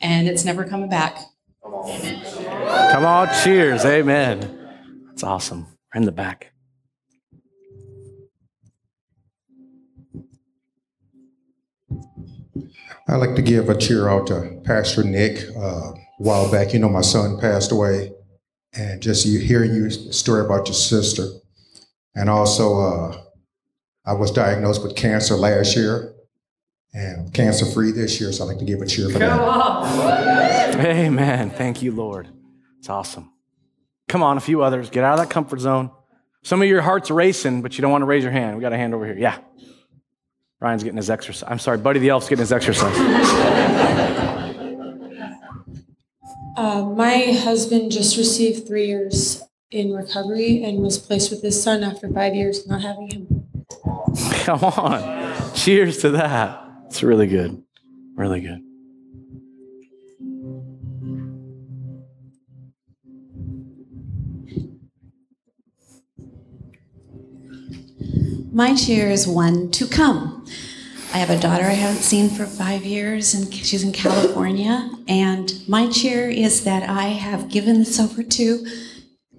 and 0.00 0.28
it's 0.28 0.44
never 0.44 0.64
coming 0.64 0.88
back. 0.90 1.16
Come 1.62 3.04
on. 3.04 3.28
Cheers. 3.42 3.84
Amen. 3.84 5.04
That's 5.08 5.22
awesome. 5.22 5.66
We're 5.94 6.00
in 6.00 6.04
the 6.04 6.12
back. 6.12 6.52
I'd 13.08 13.16
like 13.16 13.36
to 13.36 13.42
give 13.42 13.68
a 13.68 13.76
cheer 13.78 14.08
out 14.08 14.26
to 14.28 14.60
Pastor 14.64 15.04
Nik. 15.04 15.44
Uh, 15.56 15.92
a 16.18 16.22
while 16.22 16.50
back, 16.50 16.72
you 16.72 16.78
know, 16.78 16.88
my 16.88 17.02
son 17.02 17.38
passed 17.38 17.70
away, 17.70 18.12
and 18.72 19.00
just 19.00 19.26
you 19.26 19.38
hearing 19.38 19.74
your 19.74 19.90
story 19.90 20.44
about 20.44 20.66
your 20.66 20.74
sister, 20.74 21.26
and 22.14 22.28
also 22.28 22.80
uh, 22.80 23.22
I 24.06 24.12
was 24.12 24.30
diagnosed 24.30 24.82
with 24.82 24.94
cancer 24.94 25.34
last 25.34 25.76
year, 25.76 26.14
and 26.94 27.32
cancer 27.34 27.66
free 27.66 27.90
this 27.90 28.20
year. 28.20 28.32
So 28.32 28.44
I'd 28.44 28.48
like 28.48 28.58
to 28.58 28.64
give 28.64 28.80
a 28.80 28.86
cheer 28.86 29.08
for 29.10 29.18
Come 29.18 29.20
that. 29.20 30.76
Amen. 30.86 31.50
Thank 31.50 31.82
you, 31.82 31.92
Lord. 31.92 32.28
It's 32.78 32.88
awesome. 32.88 33.32
Come 34.08 34.22
on, 34.22 34.36
a 34.36 34.40
few 34.40 34.62
others. 34.62 34.90
Get 34.90 35.02
out 35.02 35.18
of 35.18 35.26
that 35.26 35.30
comfort 35.30 35.58
zone. 35.58 35.90
Some 36.44 36.62
of 36.62 36.68
your 36.68 36.80
heart's 36.80 37.10
racing, 37.10 37.62
but 37.62 37.76
you 37.76 37.82
don't 37.82 37.90
want 37.90 38.02
to 38.02 38.06
raise 38.06 38.22
your 38.22 38.30
hand. 38.30 38.56
We 38.56 38.62
got 38.62 38.72
a 38.72 38.76
hand 38.76 38.94
over 38.94 39.04
here. 39.04 39.18
Yeah. 39.18 39.38
Ryan's 40.60 40.84
getting 40.84 40.96
his 40.96 41.10
exercise. 41.10 41.48
I'm 41.50 41.58
sorry, 41.58 41.78
Buddy 41.78 41.98
the 41.98 42.10
Elf's 42.10 42.28
getting 42.28 42.42
his 42.42 42.52
exercise. 42.52 42.94
Uh, 46.56 46.82
my 46.82 47.18
husband 47.32 47.92
just 47.92 48.16
received 48.16 48.66
three 48.66 48.86
years 48.86 49.42
in 49.70 49.92
recovery 49.92 50.64
and 50.64 50.78
was 50.78 50.96
placed 50.98 51.30
with 51.30 51.42
his 51.42 51.62
son 51.62 51.84
after 51.84 52.08
five 52.08 52.34
years 52.34 52.66
not 52.66 52.80
having 52.80 53.10
him. 53.10 53.45
Come 54.44 54.64
on. 54.64 55.54
Cheers 55.54 55.98
to 55.98 56.10
that. 56.10 56.62
It's 56.86 57.02
really 57.02 57.26
good. 57.26 57.62
Really 58.14 58.40
good. 58.40 58.62
My 68.52 68.74
cheer 68.74 69.10
is 69.10 69.28
one 69.28 69.70
to 69.72 69.86
come. 69.86 70.46
I 71.12 71.18
have 71.18 71.28
a 71.28 71.38
daughter 71.38 71.64
I 71.64 71.74
haven't 71.74 72.00
seen 72.02 72.30
for 72.30 72.46
five 72.46 72.86
years, 72.86 73.34
and 73.34 73.52
she's 73.52 73.84
in 73.84 73.92
California. 73.92 74.90
And 75.08 75.52
my 75.68 75.90
cheer 75.90 76.30
is 76.30 76.64
that 76.64 76.88
I 76.88 77.08
have 77.08 77.50
given 77.50 77.80
this 77.80 78.00
over 78.00 78.22
to 78.22 78.66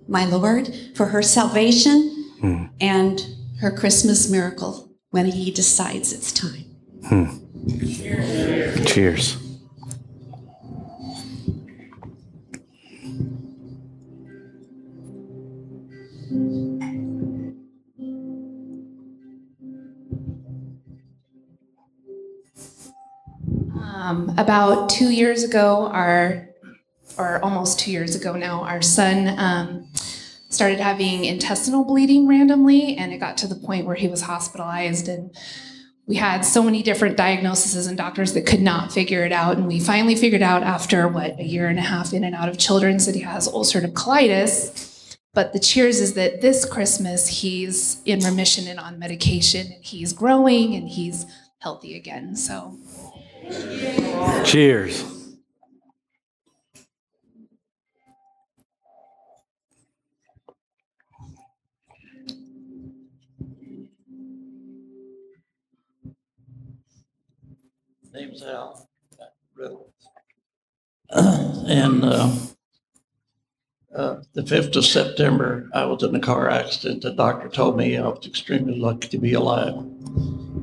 my 0.08 0.26
Lord 0.26 0.72
for 0.94 1.08
her 1.08 1.24
salvation 1.24 2.32
hmm. 2.40 2.66
and 2.80 3.26
her 3.60 3.72
Christmas 3.72 4.30
miracle 4.30 4.92
when 5.10 5.26
He 5.28 5.52
decides 5.52 6.14
it's 6.14 6.32
time. 6.32 6.66
Hmm. 7.08 8.86
Cheers. 8.86 9.38
Um, 24.08 24.34
about 24.38 24.90
two 24.90 25.10
years 25.10 25.44
ago, 25.44 25.88
our, 25.88 26.50
or 27.18 27.44
almost 27.44 27.80
two 27.80 27.92
years 27.92 28.16
ago 28.16 28.34
now, 28.38 28.64
our 28.64 28.82
son 28.82 29.38
um, 29.38 29.90
started 30.58 30.80
having 30.80 31.24
intestinal 31.24 31.86
bleeding 31.86 32.28
randomly, 32.28 32.98
and 32.98 33.14
it 33.14 33.20
got 33.20 33.38
to 33.38 33.48
the 33.48 33.56
point 33.56 33.86
where 33.86 33.96
he 33.96 34.08
was 34.08 34.24
hospitalized. 34.24 35.08
And 35.08 35.30
we 36.08 36.16
had 36.16 36.42
so 36.42 36.64
many 36.64 36.82
different 36.82 37.16
diagnoses 37.16 37.86
and 37.86 37.96
doctors 37.96 38.34
that 38.34 38.48
could 38.48 38.62
not 38.62 38.92
figure 38.92 39.24
it 39.24 39.32
out. 39.32 39.58
And 39.58 39.68
we 39.68 39.80
finally 39.80 40.16
figured 40.16 40.42
out 40.42 40.64
after 40.64 41.08
what 41.08 41.40
a 41.40 41.44
year 41.44 41.68
and 41.68 41.78
a 41.78 41.84
half 41.84 42.12
in 42.12 42.24
and 42.24 42.34
out 42.34 42.50
of 42.50 42.58
children's 42.58 43.06
that 43.06 43.14
he 43.14 43.22
has 43.22 43.48
ulcerative 43.48 43.94
colitis. 43.94 45.16
But 45.32 45.54
the 45.54 45.60
cheers 45.60 46.00
is 46.00 46.16
that 46.16 46.42
this 46.42 46.66
Christmas 46.66 47.28
he's 47.28 48.02
in 48.04 48.22
remission 48.22 48.68
and 48.68 48.80
on 48.80 48.98
medication, 48.98 49.68
and 49.72 49.86
he's 49.86 50.12
growing 50.12 50.74
and 50.74 50.90
he's 50.90 51.28
healthy 51.60 51.96
again. 51.96 52.36
So 52.36 52.76
Cheers. 54.44 55.17
Name's 68.18 68.42
Al 68.42 68.90
Reynolds. 69.56 70.10
And 71.12 72.04
uh, 72.04 72.32
uh, 73.96 74.22
the 74.34 74.42
5th 74.42 74.76
of 74.76 74.86
September, 74.86 75.70
I 75.72 75.86
was 75.86 76.02
in 76.02 76.16
a 76.16 76.20
car 76.20 76.50
accident. 76.50 77.04
The 77.04 77.12
doctor 77.12 77.48
told 77.48 77.78
me 77.78 77.96
I 77.96 78.08
was 78.08 78.26
extremely 78.26 78.80
lucky 78.80 79.08
to 79.10 79.20
be 79.20 79.34
alive. 79.34 79.76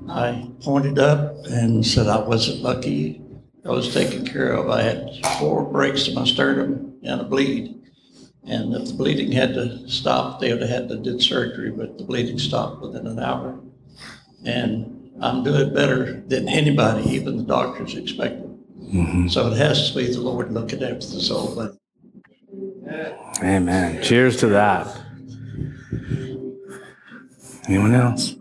I 0.09 0.51
pointed 0.63 0.99
up 0.99 1.47
and 1.47 1.87
said 1.87 2.09
I 2.09 2.19
wasn't 2.19 2.63
lucky. 2.63 3.23
I 3.65 3.69
was 3.69 3.95
taken 3.95 4.27
care 4.27 4.53
of. 4.53 4.69
I 4.69 4.83
had 4.83 5.25
four 5.39 5.63
breaks 5.63 6.07
to 6.07 6.15
my 6.15 6.25
sternum 6.25 6.99
and 7.05 7.21
a 7.21 7.25
bleed. 7.25 7.81
And 8.43 8.75
if 8.75 8.89
the 8.89 8.95
bleeding 8.95 9.31
had 9.31 9.55
to 9.55 9.89
stop, 9.89 10.41
they 10.41 10.53
would 10.53 10.61
have 10.61 10.71
had 10.71 10.89
to 10.89 10.97
did 10.97 11.23
surgery, 11.23 11.71
but 11.71 11.99
the 11.99 12.05
bleeding 12.05 12.41
stopped 12.41 12.83
within 12.83 13.07
an 13.07 13.21
hour. 13.21 13.61
And 14.45 14.94
I'm 15.21 15.43
doing 15.43 15.73
better 15.73 16.21
than 16.27 16.49
anybody, 16.49 17.09
even 17.11 17.37
the 17.37 17.45
doctors 17.45 17.95
expected. 17.95 18.51
Mm-hmm. 18.83 19.29
So 19.29 19.51
it 19.51 19.57
has 19.57 19.91
to 19.91 19.97
be 19.97 20.13
the 20.13 20.21
Lord 20.21 20.53
looking 20.53 20.83
after 20.83 21.07
the 21.07 21.21
soul. 21.21 21.55
But 21.55 21.77
Amen. 23.43 24.03
Cheers 24.03 24.37
to 24.39 24.49
that. 24.49 24.87
Anyone 27.67 27.95
else? 27.95 28.37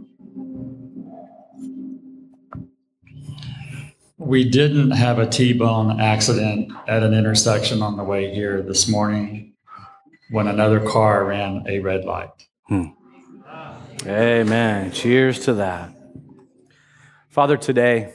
We 4.17 4.49
didn't 4.49 4.91
have 4.91 5.19
a 5.19 5.27
T-bone 5.27 5.99
accident 5.99 6.71
at 6.87 7.03
an 7.03 7.13
intersection 7.13 7.81
on 7.81 7.97
the 7.97 8.03
way 8.03 8.33
here 8.33 8.61
this 8.61 8.87
morning 8.87 9.53
when 10.29 10.47
another 10.47 10.79
car 10.79 11.25
ran 11.25 11.63
a 11.67 11.79
red 11.79 12.05
light. 12.05 12.29
Hmm. 12.67 12.85
Amen. 14.05 14.91
Cheers 14.91 15.39
to 15.45 15.53
that. 15.55 15.92
Father, 17.33 17.57
today, 17.57 18.13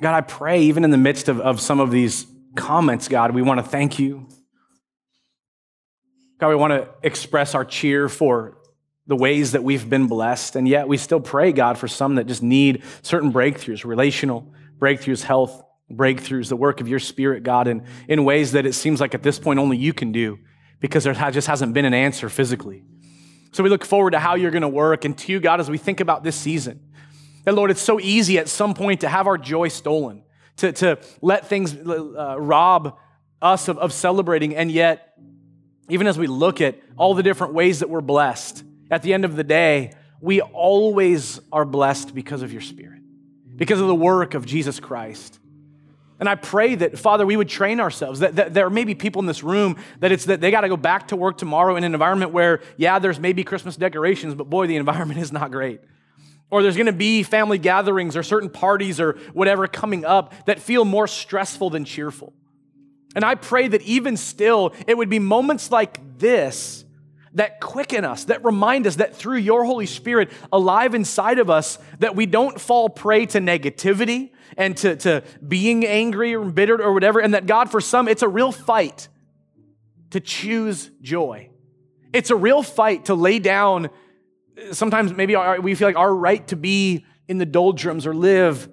God, 0.00 0.14
I 0.14 0.22
pray, 0.22 0.62
even 0.62 0.82
in 0.82 0.90
the 0.90 0.96
midst 0.96 1.28
of, 1.28 1.38
of 1.38 1.60
some 1.60 1.80
of 1.80 1.90
these 1.90 2.26
comments, 2.56 3.08
God, 3.08 3.34
we 3.34 3.42
want 3.42 3.58
to 3.58 3.62
thank 3.62 3.98
you. 3.98 4.26
God, 6.40 6.48
we 6.48 6.54
want 6.54 6.70
to 6.70 6.88
express 7.02 7.54
our 7.54 7.62
cheer 7.62 8.08
for 8.08 8.56
the 9.06 9.14
ways 9.14 9.52
that 9.52 9.62
we've 9.62 9.86
been 9.90 10.06
blessed. 10.06 10.56
And 10.56 10.66
yet 10.66 10.88
we 10.88 10.96
still 10.96 11.20
pray, 11.20 11.52
God, 11.52 11.76
for 11.76 11.88
some 11.88 12.14
that 12.14 12.26
just 12.26 12.42
need 12.42 12.82
certain 13.02 13.30
breakthroughs, 13.30 13.84
relational 13.84 14.50
breakthroughs, 14.78 15.24
health 15.24 15.62
breakthroughs, 15.92 16.48
the 16.48 16.56
work 16.56 16.80
of 16.80 16.88
your 16.88 17.00
spirit, 17.00 17.42
God, 17.42 17.68
in, 17.68 17.86
in 18.08 18.24
ways 18.24 18.52
that 18.52 18.64
it 18.64 18.72
seems 18.72 18.98
like 18.98 19.14
at 19.14 19.22
this 19.22 19.38
point 19.38 19.58
only 19.58 19.76
you 19.76 19.92
can 19.92 20.10
do 20.10 20.38
because 20.80 21.04
there 21.04 21.12
just 21.12 21.48
hasn't 21.48 21.74
been 21.74 21.84
an 21.84 21.92
answer 21.92 22.30
physically. 22.30 22.82
So 23.54 23.62
we 23.62 23.70
look 23.70 23.84
forward 23.84 24.10
to 24.10 24.18
how 24.18 24.34
you're 24.34 24.50
going 24.50 24.62
to 24.62 24.68
work 24.68 25.04
and 25.04 25.16
to 25.16 25.30
you, 25.30 25.38
God, 25.38 25.60
as 25.60 25.70
we 25.70 25.78
think 25.78 26.00
about 26.00 26.24
this 26.24 26.34
season. 26.34 26.80
That, 27.44 27.54
Lord, 27.54 27.70
it's 27.70 27.80
so 27.80 28.00
easy 28.00 28.36
at 28.36 28.48
some 28.48 28.74
point 28.74 29.02
to 29.02 29.08
have 29.08 29.28
our 29.28 29.38
joy 29.38 29.68
stolen, 29.68 30.24
to, 30.56 30.72
to 30.72 30.98
let 31.22 31.46
things 31.46 31.72
uh, 31.72 32.34
rob 32.40 32.98
us 33.40 33.68
of, 33.68 33.78
of 33.78 33.92
celebrating. 33.92 34.56
And 34.56 34.72
yet, 34.72 35.16
even 35.88 36.08
as 36.08 36.18
we 36.18 36.26
look 36.26 36.60
at 36.60 36.80
all 36.96 37.14
the 37.14 37.22
different 37.22 37.54
ways 37.54 37.78
that 37.78 37.88
we're 37.88 38.00
blessed, 38.00 38.64
at 38.90 39.02
the 39.02 39.14
end 39.14 39.24
of 39.24 39.36
the 39.36 39.44
day, 39.44 39.92
we 40.20 40.40
always 40.40 41.38
are 41.52 41.64
blessed 41.64 42.12
because 42.12 42.42
of 42.42 42.52
your 42.52 42.60
Spirit, 42.60 43.02
because 43.54 43.80
of 43.80 43.86
the 43.86 43.94
work 43.94 44.34
of 44.34 44.46
Jesus 44.46 44.80
Christ. 44.80 45.38
And 46.20 46.28
I 46.28 46.36
pray 46.36 46.76
that, 46.76 46.98
Father, 46.98 47.26
we 47.26 47.36
would 47.36 47.48
train 47.48 47.80
ourselves. 47.80 48.20
That, 48.20 48.36
that 48.36 48.54
there 48.54 48.70
may 48.70 48.84
be 48.84 48.94
people 48.94 49.20
in 49.20 49.26
this 49.26 49.42
room 49.42 49.76
that 49.98 50.12
it's 50.12 50.26
that 50.26 50.40
they 50.40 50.50
got 50.50 50.60
to 50.60 50.68
go 50.68 50.76
back 50.76 51.08
to 51.08 51.16
work 51.16 51.38
tomorrow 51.38 51.76
in 51.76 51.82
an 51.82 51.92
environment 51.92 52.32
where, 52.32 52.60
yeah, 52.76 52.98
there's 52.98 53.18
maybe 53.18 53.42
Christmas 53.42 53.76
decorations, 53.76 54.34
but 54.34 54.48
boy, 54.48 54.66
the 54.66 54.76
environment 54.76 55.18
is 55.20 55.32
not 55.32 55.50
great. 55.50 55.80
Or 56.50 56.62
there's 56.62 56.76
going 56.76 56.86
to 56.86 56.92
be 56.92 57.24
family 57.24 57.58
gatherings 57.58 58.16
or 58.16 58.22
certain 58.22 58.48
parties 58.48 59.00
or 59.00 59.18
whatever 59.32 59.66
coming 59.66 60.04
up 60.04 60.32
that 60.46 60.60
feel 60.60 60.84
more 60.84 61.08
stressful 61.08 61.70
than 61.70 61.84
cheerful. 61.84 62.32
And 63.16 63.24
I 63.24 63.34
pray 63.34 63.66
that 63.68 63.82
even 63.82 64.16
still, 64.16 64.72
it 64.86 64.96
would 64.96 65.08
be 65.08 65.18
moments 65.18 65.70
like 65.70 66.18
this 66.18 66.83
that 67.34 67.60
quicken 67.60 68.04
us, 68.04 68.24
that 68.24 68.44
remind 68.44 68.86
us 68.86 68.96
that 68.96 69.14
through 69.14 69.38
your 69.38 69.64
Holy 69.64 69.86
Spirit 69.86 70.30
alive 70.52 70.94
inside 70.94 71.38
of 71.38 71.50
us, 71.50 71.78
that 71.98 72.14
we 72.16 72.26
don't 72.26 72.60
fall 72.60 72.88
prey 72.88 73.26
to 73.26 73.40
negativity 73.40 74.30
and 74.56 74.76
to, 74.78 74.96
to 74.96 75.22
being 75.46 75.84
angry 75.84 76.34
or 76.34 76.44
bitter 76.44 76.80
or 76.80 76.92
whatever, 76.92 77.20
and 77.20 77.34
that 77.34 77.46
God, 77.46 77.70
for 77.70 77.80
some, 77.80 78.06
it's 78.06 78.22
a 78.22 78.28
real 78.28 78.52
fight 78.52 79.08
to 80.10 80.20
choose 80.20 80.90
joy. 81.02 81.50
It's 82.12 82.30
a 82.30 82.36
real 82.36 82.62
fight 82.62 83.06
to 83.06 83.14
lay 83.14 83.40
down, 83.40 83.90
sometimes 84.70 85.12
maybe 85.12 85.34
our, 85.34 85.60
we 85.60 85.74
feel 85.74 85.88
like 85.88 85.96
our 85.96 86.14
right 86.14 86.46
to 86.48 86.56
be 86.56 87.04
in 87.26 87.38
the 87.38 87.46
doldrums 87.46 88.06
or 88.06 88.14
live 88.14 88.68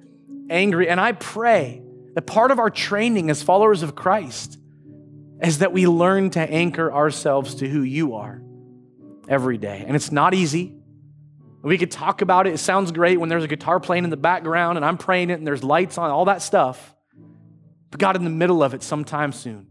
angry. 0.52 0.88
And 0.88 1.00
I 1.00 1.14
pray 1.14 1.82
that 2.14 2.28
part 2.28 2.52
of 2.52 2.60
our 2.60 2.70
training 2.70 3.32
as 3.32 3.42
followers 3.42 3.82
of 3.82 3.96
Christ 3.96 4.60
is 5.42 5.60
that 5.60 5.74
we 5.74 5.88
learn 5.88 6.30
to 6.32 6.40
anchor 6.40 6.94
ourselves 6.94 7.56
to 7.56 7.68
who 7.68 7.82
you 7.82 8.14
are 8.14 8.44
every 9.32 9.58
day. 9.58 9.86
And 9.88 9.96
it's 9.96 10.12
not 10.12 10.34
easy. 10.34 10.76
We 11.64 11.78
could 11.78 11.90
talk 11.90 12.22
about 12.22 12.48
it. 12.48 12.54
It 12.54 12.58
sounds 12.58 12.92
great 12.92 13.20
when 13.20 13.30
there's 13.30 13.46
a 13.46 13.48
guitar 13.48 13.80
playing 13.80 14.04
in 14.04 14.10
the 14.10 14.18
background 14.18 14.78
and 14.78 14.86
I'm 14.86 14.98
praying 14.98 15.30
it 15.30 15.36
and 15.36 15.48
there's 15.48 15.64
lights 15.64 15.98
on, 15.98 16.12
all 16.12 16.26
that 16.26 16.42
stuff. 16.42 16.94
But 17.90 18.00
God, 18.00 18.16
in 18.16 18.24
the 18.24 18.30
middle 18.30 18.62
of 18.62 18.74
it 18.74 18.84
sometime 18.84 19.32
soon, 19.32 19.68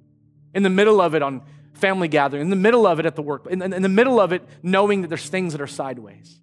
in 0.55 0.63
the 0.63 0.71
middle 0.71 1.01
of 1.01 1.15
it 1.15 1.23
on 1.23 1.43
family 1.75 2.09
gathering, 2.09 2.43
in 2.43 2.51
the 2.51 2.57
middle 2.57 2.87
of 2.87 3.01
it 3.01 3.07
at 3.07 3.17
the 3.17 3.23
work, 3.23 3.47
in, 3.51 3.61
in 3.61 3.83
the 3.83 3.89
middle 3.89 4.19
of 4.19 4.33
it 4.33 4.43
knowing 4.63 5.03
that 5.03 5.09
there's 5.09 5.29
things 5.29 5.53
that 5.53 5.61
are 5.61 5.67
sideways. 5.67 6.41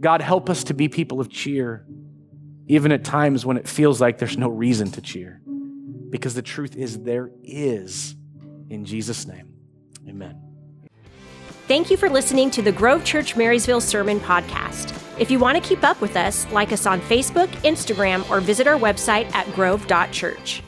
God, 0.00 0.20
help 0.20 0.50
us 0.50 0.64
to 0.64 0.74
be 0.74 0.88
people 0.88 1.20
of 1.20 1.30
cheer, 1.30 1.86
even 2.66 2.92
at 2.92 3.04
times 3.04 3.46
when 3.46 3.56
it 3.56 3.66
feels 3.66 4.00
like 4.00 4.18
there's 4.18 4.36
no 4.36 4.48
reason 4.48 4.90
to 4.92 5.00
cheer. 5.00 5.40
Because 6.10 6.34
the 6.34 6.42
truth 6.42 6.76
is, 6.76 6.98
there 6.98 7.30
is. 7.42 8.14
In 8.68 8.84
Jesus' 8.84 9.26
name, 9.26 9.54
amen. 10.08 10.43
Thank 11.66 11.90
you 11.90 11.96
for 11.96 12.10
listening 12.10 12.50
to 12.50 12.60
the 12.60 12.72
Grove 12.72 13.04
Church 13.04 13.36
Marysville 13.36 13.80
Sermon 13.80 14.20
Podcast. 14.20 14.92
If 15.18 15.30
you 15.30 15.38
want 15.38 15.56
to 15.56 15.66
keep 15.66 15.82
up 15.82 15.98
with 16.02 16.14
us, 16.14 16.46
like 16.52 16.72
us 16.72 16.84
on 16.84 17.00
Facebook, 17.00 17.48
Instagram, 17.62 18.28
or 18.28 18.40
visit 18.40 18.66
our 18.66 18.78
website 18.78 19.32
at 19.34 19.50
grove.church. 19.54 20.62